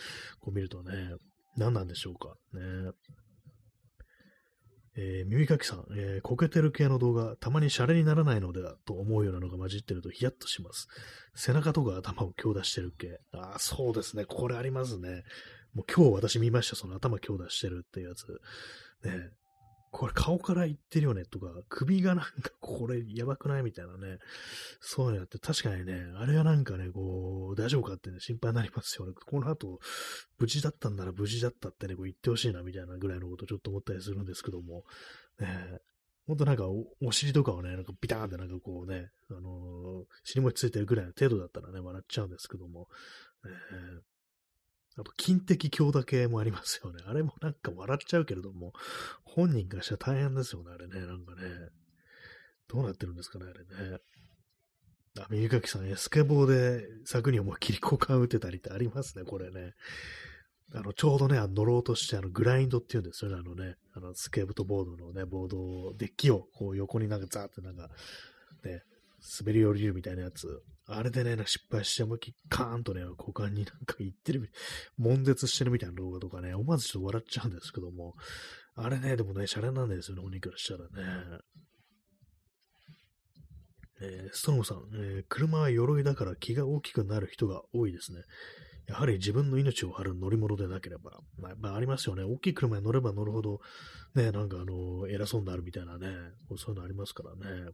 [0.40, 0.92] こう見るとね、
[1.56, 2.36] 何なんでしょうか。
[2.52, 2.92] ね。
[5.00, 10.88] えー、耳かきさん、えー、こけてる系の動画、たまにシャレにならないのではと思うようなのが混じってるとヒヤッとします。
[11.36, 13.20] 背中とか頭を強打してる系。
[13.32, 14.24] ああ、そうですね。
[14.24, 15.22] これありますね。
[15.72, 16.74] もう今日私見ました。
[16.74, 18.26] その頭強打してるっていうやつ。
[19.04, 19.30] ね。
[19.90, 24.18] これ顔から言ってるよねとか、首がなんかこれやばくないみたいなね、
[24.80, 29.06] そうやって確かにね、あれはなんかね、こう、大丈夫かってね、心配になりますよ。
[29.06, 29.12] ね。
[29.14, 29.80] この後、
[30.38, 34.84] 無事だったんなら無事だったってね、こう言ってほしいなみたいなぐらいのことちょっと思ったりするんですけども、
[35.40, 35.80] ね、
[36.26, 42.88] ほんとなんかお、お尻とかをね、なんかビターンってなんかこうね、あのー、尻餅ついてるぐらいの程度だったらね、笑っちゃうんですけども、
[43.44, 43.50] ね、
[44.98, 47.02] あと、金的強打系もありますよね。
[47.06, 48.72] あれもなんか笑っちゃうけれども、
[49.24, 51.06] 本人からしたら大変ですよね、あれね。
[51.06, 51.42] なんかね。
[52.68, 53.98] どうなってるんですかね、あれね。
[55.18, 59.74] あ、右かきさん、スケボーで柵に思いっきり交換打てたりってありますね、これね。
[60.74, 67.88] あの、ちょうどね、乗ろうとして、あの、グラインドっていうんですよね、あのね、あの、スケートボードのね、ボードを、デッキを、こう、横になんかザーってなんか、
[68.64, 68.82] ね、
[69.40, 70.62] 滑り降りるみたいなやつ。
[70.86, 74.50] あれでね、失敗して思いっきカーンとね、股間になんか言ってる、
[74.96, 78.14] 悶絶してるみたいな動画とかね、思わずちょっと笑っちゃうんですけども、
[78.74, 81.38] あれね、でもね、シャレなんですよね、お肉からしたらね。
[84.00, 88.20] えー、ストロムさん、えー、車は鎧だから気が大きくなる人が多いですね。
[88.86, 92.22] やはり自分の命を張る乗り物でなければ、まあ、まあ、ありますよね。
[92.22, 93.60] 大きい車に乗れば乗るほど、
[94.14, 96.08] ね、なんかあの、偉そうになるみたいなね、
[96.56, 97.72] そういうのありますからね。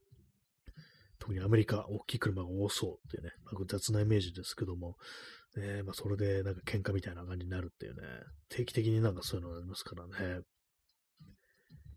[1.25, 4.97] 特にアメリカ、大きい車が多そうっていうね、まあ、雑なイメージですけども、
[5.57, 8.03] ね、まあ、それでなんか喧嘩みたいな感じになるっていうね、
[8.51, 10.43] 定期的になんかそういうのありますからね。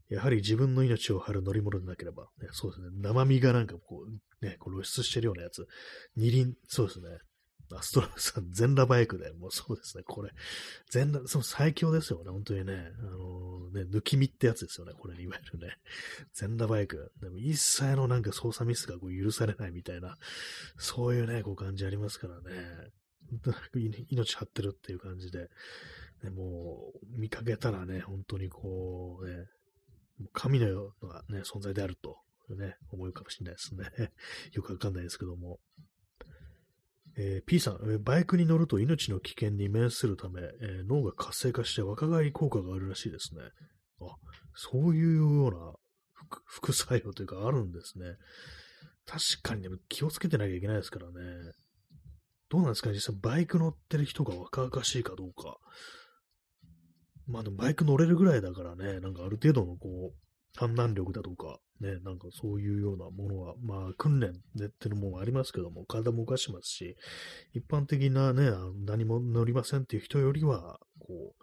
[0.09, 5.67] やはり自分の命を張る乗り物でなければ、ね、そうですね、生身がなんかこう、ね、こう露出してるようなやつ、
[6.15, 7.09] 二輪、そうですね、
[7.75, 10.31] アストラムさん、全裸バイクで、もうそうですね、これ、
[10.89, 12.91] 全裸、その最強ですよね、本当にね。
[12.99, 15.77] あのー、ね、抜き身ってやつですよね、これ、いわゆるね。
[16.33, 17.11] 全裸バイク。
[17.21, 20.17] でも一切のなんか操作ミスがこう許されないみたいな、
[20.77, 22.91] そういうね、こう感じありますからね。
[24.09, 25.49] 命張ってるっていう感じで。
[26.23, 29.45] ね、もう、見かけたらね、本当にこう、ね、
[30.33, 32.17] 神のような、ね、存在であると、
[32.55, 34.11] ね、思うかもしれないですね。
[34.53, 35.59] よくわかんないですけども。
[37.19, 43.41] えー、P さんえ、バイクに乗ると命の危険に面するため、えー、脳が活性化して若返り効果があるらしいですね。
[44.01, 44.15] あ、
[44.53, 45.73] そういうような
[46.45, 48.05] 副作用というかあるんですね。
[49.05, 51.13] 確かにでも気をつけてなきゃいけないですからね。
[52.49, 52.89] どうなんですか？
[52.89, 55.57] ね実際バイク乗ってる人が若々しいかどうか。
[57.25, 66.95] まあでもバイク乗れるぐらいだからね、なんかある程度のこう、判断力だとか、ね、なんかそういうようなものは、まあ訓練でっていうのもありますけども、体も動かしますし、
[67.53, 68.51] 一般的なね、
[68.85, 71.33] 何も乗りませんっていう人よりは、こ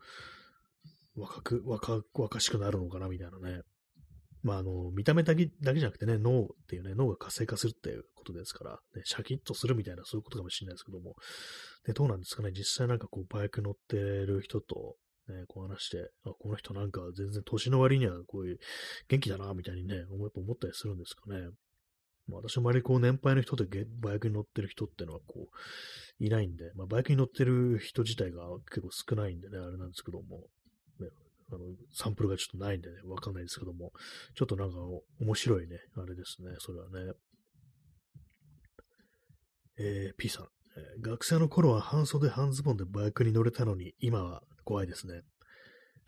[1.16, 3.62] う、若く、若、若しくなるのかなみたいなね。
[4.42, 11.14] まあ、あの、見た目だけだけじゃなくてね、脳っていうね、脳が活性化するっていうことですから、ね、シャキッとするみたいなそういうことかもしれないですけども、
[11.86, 14.96] で、どうなんですかね、実際なんかこう、バイク乗ってる人と、
[15.28, 18.58] ね、こう話して、あ、この人なんか全然年の割にはこういう
[19.08, 21.48] 元気だな、みたいにね、思思ったりするんですかね。
[22.26, 23.66] まあ、私もあまりこう年配の人で
[24.00, 30.38] バイクに乗ってる人ってのはこう、いないんで、まあ、バイクに乗ってる人自体が結構少ないんでね、あれなんですけども、
[31.00, 31.08] ね、
[31.52, 31.58] あの、
[31.92, 33.92] サンプルがちょっとないんでね、わかんないですけども、
[34.34, 34.76] ちょっとなんか
[35.20, 37.12] 面白いね、あれですね、それはね。
[39.76, 40.48] えー、P さん、
[41.00, 45.22] 学生の頃は半袖半ズボンでバイクに乗れたのに、今は怖いですね。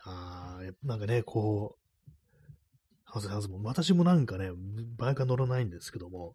[0.05, 1.87] あ、なんかね、こう、
[3.05, 3.63] 半袖半ズボン。
[3.63, 4.51] 私もなんかね、
[4.97, 6.35] バイクは乗らないんですけども、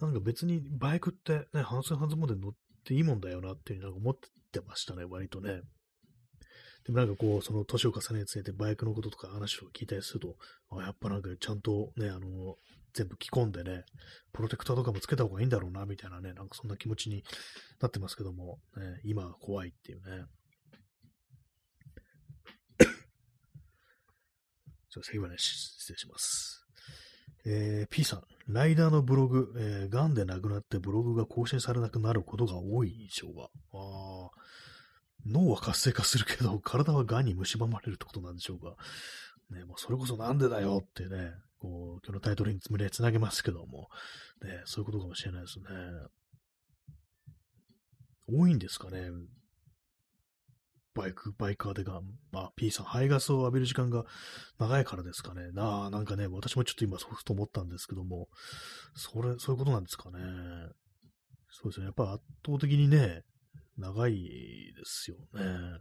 [0.00, 2.52] なんか別にバイクってね、半袖半ズボンで乗っ
[2.84, 4.16] ていいもんだよなっていうなんか思っ
[4.52, 5.62] てましたね、割とね。
[6.84, 10.36] でもなんかこう、その年を重ねつれてバイクのこととか話を聞いたりすると、
[10.70, 12.56] あやっぱなんかちゃんとね、あの、
[12.94, 13.84] 全部着込んでね、
[14.32, 17.22] プロテクターとかもつけた方がいいんだろうな、みたいなね、なんかそんな気持ちに
[17.80, 20.24] なってますけども、ね、今は怖いっていうね。
[25.02, 26.64] すいません、今ね、失礼します。
[27.44, 33.48] えー、P さん、ライダーのブログ、えー、癌で亡くなってブログが更新されなくなることが多い印象が。
[33.72, 34.30] あ
[35.26, 38.76] 脳は活性化するけど、体は癌に蝕まれるってことなんでしょうか。
[39.50, 43.88] ね、もうそれこそなんでだよってね、こう、今日のタイトルにつむりつなげますけども、
[44.42, 45.64] ね、そういうことかもしれないですね。
[48.28, 49.10] 多いんですかね。
[50.98, 52.00] バイク、バイカーでが、
[52.32, 54.04] まあ、P さん、排ガスを浴びる時間が
[54.58, 55.52] 長いからですかね。
[55.52, 58.28] なあ、なんかね、私もちょっと今、そうふと思ったんですけども、
[58.96, 60.18] それ、そういうことなんですかね。
[61.50, 61.86] そうですね。
[61.86, 63.22] やっぱ圧倒的にね、
[63.76, 65.80] 長いですよね。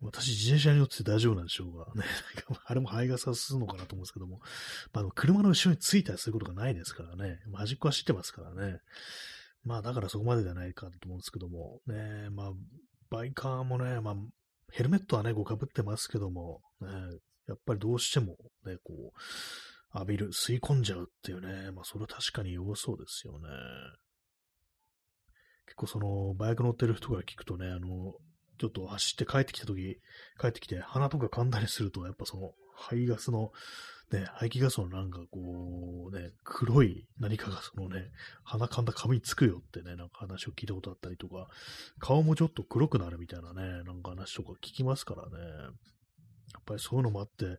[0.00, 2.04] 私、自転車に乗って大丈夫なんでしょう かね。
[2.64, 4.40] あれも排ガスはするのかなと思うんですけども、
[4.92, 7.38] まあ、車の後ろについたりすることがないですからね。
[7.54, 8.80] 端っこは知ってますからね。
[9.64, 12.52] まあ、だからそこまでじゃないかと思うんですけども、ね、まあ、
[13.10, 14.14] バイカーもね、まあ、
[14.72, 16.88] ヘルメットはね、こう被ってますけども、ね、
[17.48, 19.18] やっぱりどうしてもね、こう、
[19.94, 23.48] 浴びる、吸い込んじゃうっていうね、まあ、それは確かに多そうですよね。
[25.66, 28.14] 結構その、バイク乗ってる人から聞くとね、あの、
[28.58, 30.00] ちょっと走って帰ってきたとき、
[30.40, 33.50] 帰ってきて鼻とか噛んだりすると、やっぱその、排ガスの、
[34.12, 38.10] ね、排気ガスのなんかこう、ね、黒い何かがそのね、
[38.44, 41.48] 鼻噛んだ髪につくよってね、なんか話を聞いたことあったりとか、
[41.98, 45.28] 顔もちょっと黒くなるみたいなね、なんか話とか聞きますからね。
[46.52, 47.58] やっぱりそういうのもあって、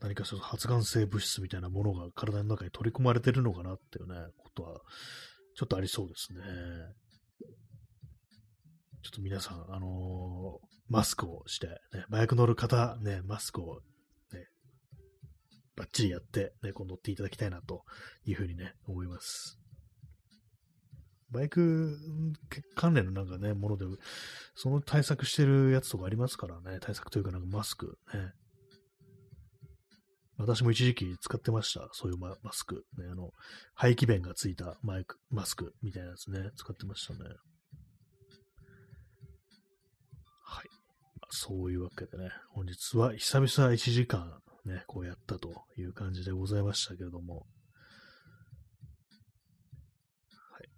[0.00, 4.80] 何かその発がん性物質みたいなものが体の中に取り込まれてるのかなっていうね、ことは、
[5.54, 6.40] ちょっとありそうですね。
[9.02, 13.80] ちょっと皆さん、あのー、マスクをして、ね、バイク乗る方、ね、マスクを、
[15.76, 17.82] バッチリやって、ね、こう乗っていただきたいなと
[18.24, 19.58] いうふうにね、思います。
[21.30, 21.96] バイク
[22.76, 23.86] 関連のなんかね、もので、
[24.54, 28.32] その対策してるやつとかありますからね、対策というかなんかマスクね。
[30.38, 31.88] 私も一時期使ってました。
[31.92, 32.84] そういうマスク。
[32.98, 33.30] ね、あの、
[33.74, 37.20] 排気弁がついたマイク、マスクみたいなやつね、使ってましたね。
[40.44, 40.66] はい
[41.34, 47.40] そういうわけでね、本日は久々1時間ね、こうやったという感じでございましたけれども、は
[50.60, 50.68] い。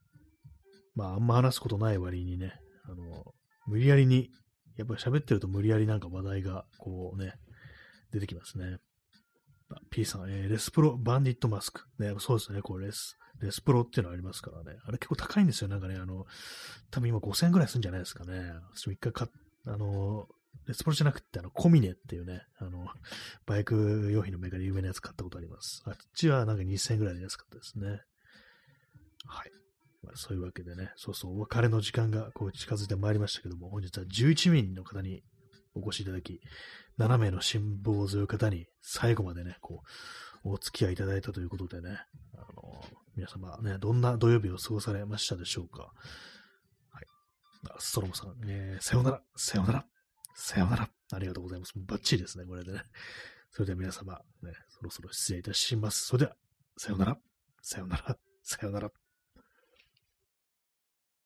[0.95, 2.55] まあ、あんま話すことない割にね、
[2.85, 3.25] あの、
[3.67, 4.31] 無理やりに、
[4.77, 7.35] やっぱり喋ってると無理やりなんか話題が、こうね、
[8.13, 8.79] 出てきますね。
[9.91, 11.83] P さん、えー、レスプロバンディットマスク。
[11.99, 14.79] ね、そうですね、これレス、レスプロっていうのありますからね。
[14.87, 15.69] あれ結構高いんですよ。
[15.69, 16.27] なんかね、あの、
[16.91, 18.53] 多分今5000円ぐらいするんじゃないですかね。
[18.75, 19.29] 私も一回買
[19.67, 20.29] あの、
[20.67, 22.87] レスポルじゃなくて、あの、コミネっていうね、あの、
[23.47, 25.83] バイク用品のメーカーで有名なやつ買ったことあります。
[25.87, 27.89] あっちはなんか2000円ぐらいで安かったですね。
[29.27, 29.51] はい。
[30.03, 35.23] まあ、そういうわけでね、そうそう、お別れの時間がこう近づいてまいりましたけども、本日は11名の方に
[35.75, 36.41] お越しいただき、
[36.99, 39.83] 7名の辛抱強い方に最後までね、こ
[40.45, 41.99] う、お付き合いいただいたということでね、
[42.35, 42.85] あの
[43.17, 45.93] 皆様ね、どんな土曜日を過ごされましたでしょうか。
[46.91, 47.07] はい。
[47.79, 49.87] ストロムさん、えー、さようなら、さようなら、
[50.35, 50.91] さよなら。
[51.13, 51.73] ありがとうございます。
[51.77, 52.83] バッチリですね、これでね。
[53.51, 56.07] それでは皆様、ね、そろそろ失礼いたします。
[56.07, 56.37] それでは、
[56.77, 57.19] さよなら、
[57.63, 59.04] さよなら、さよなら。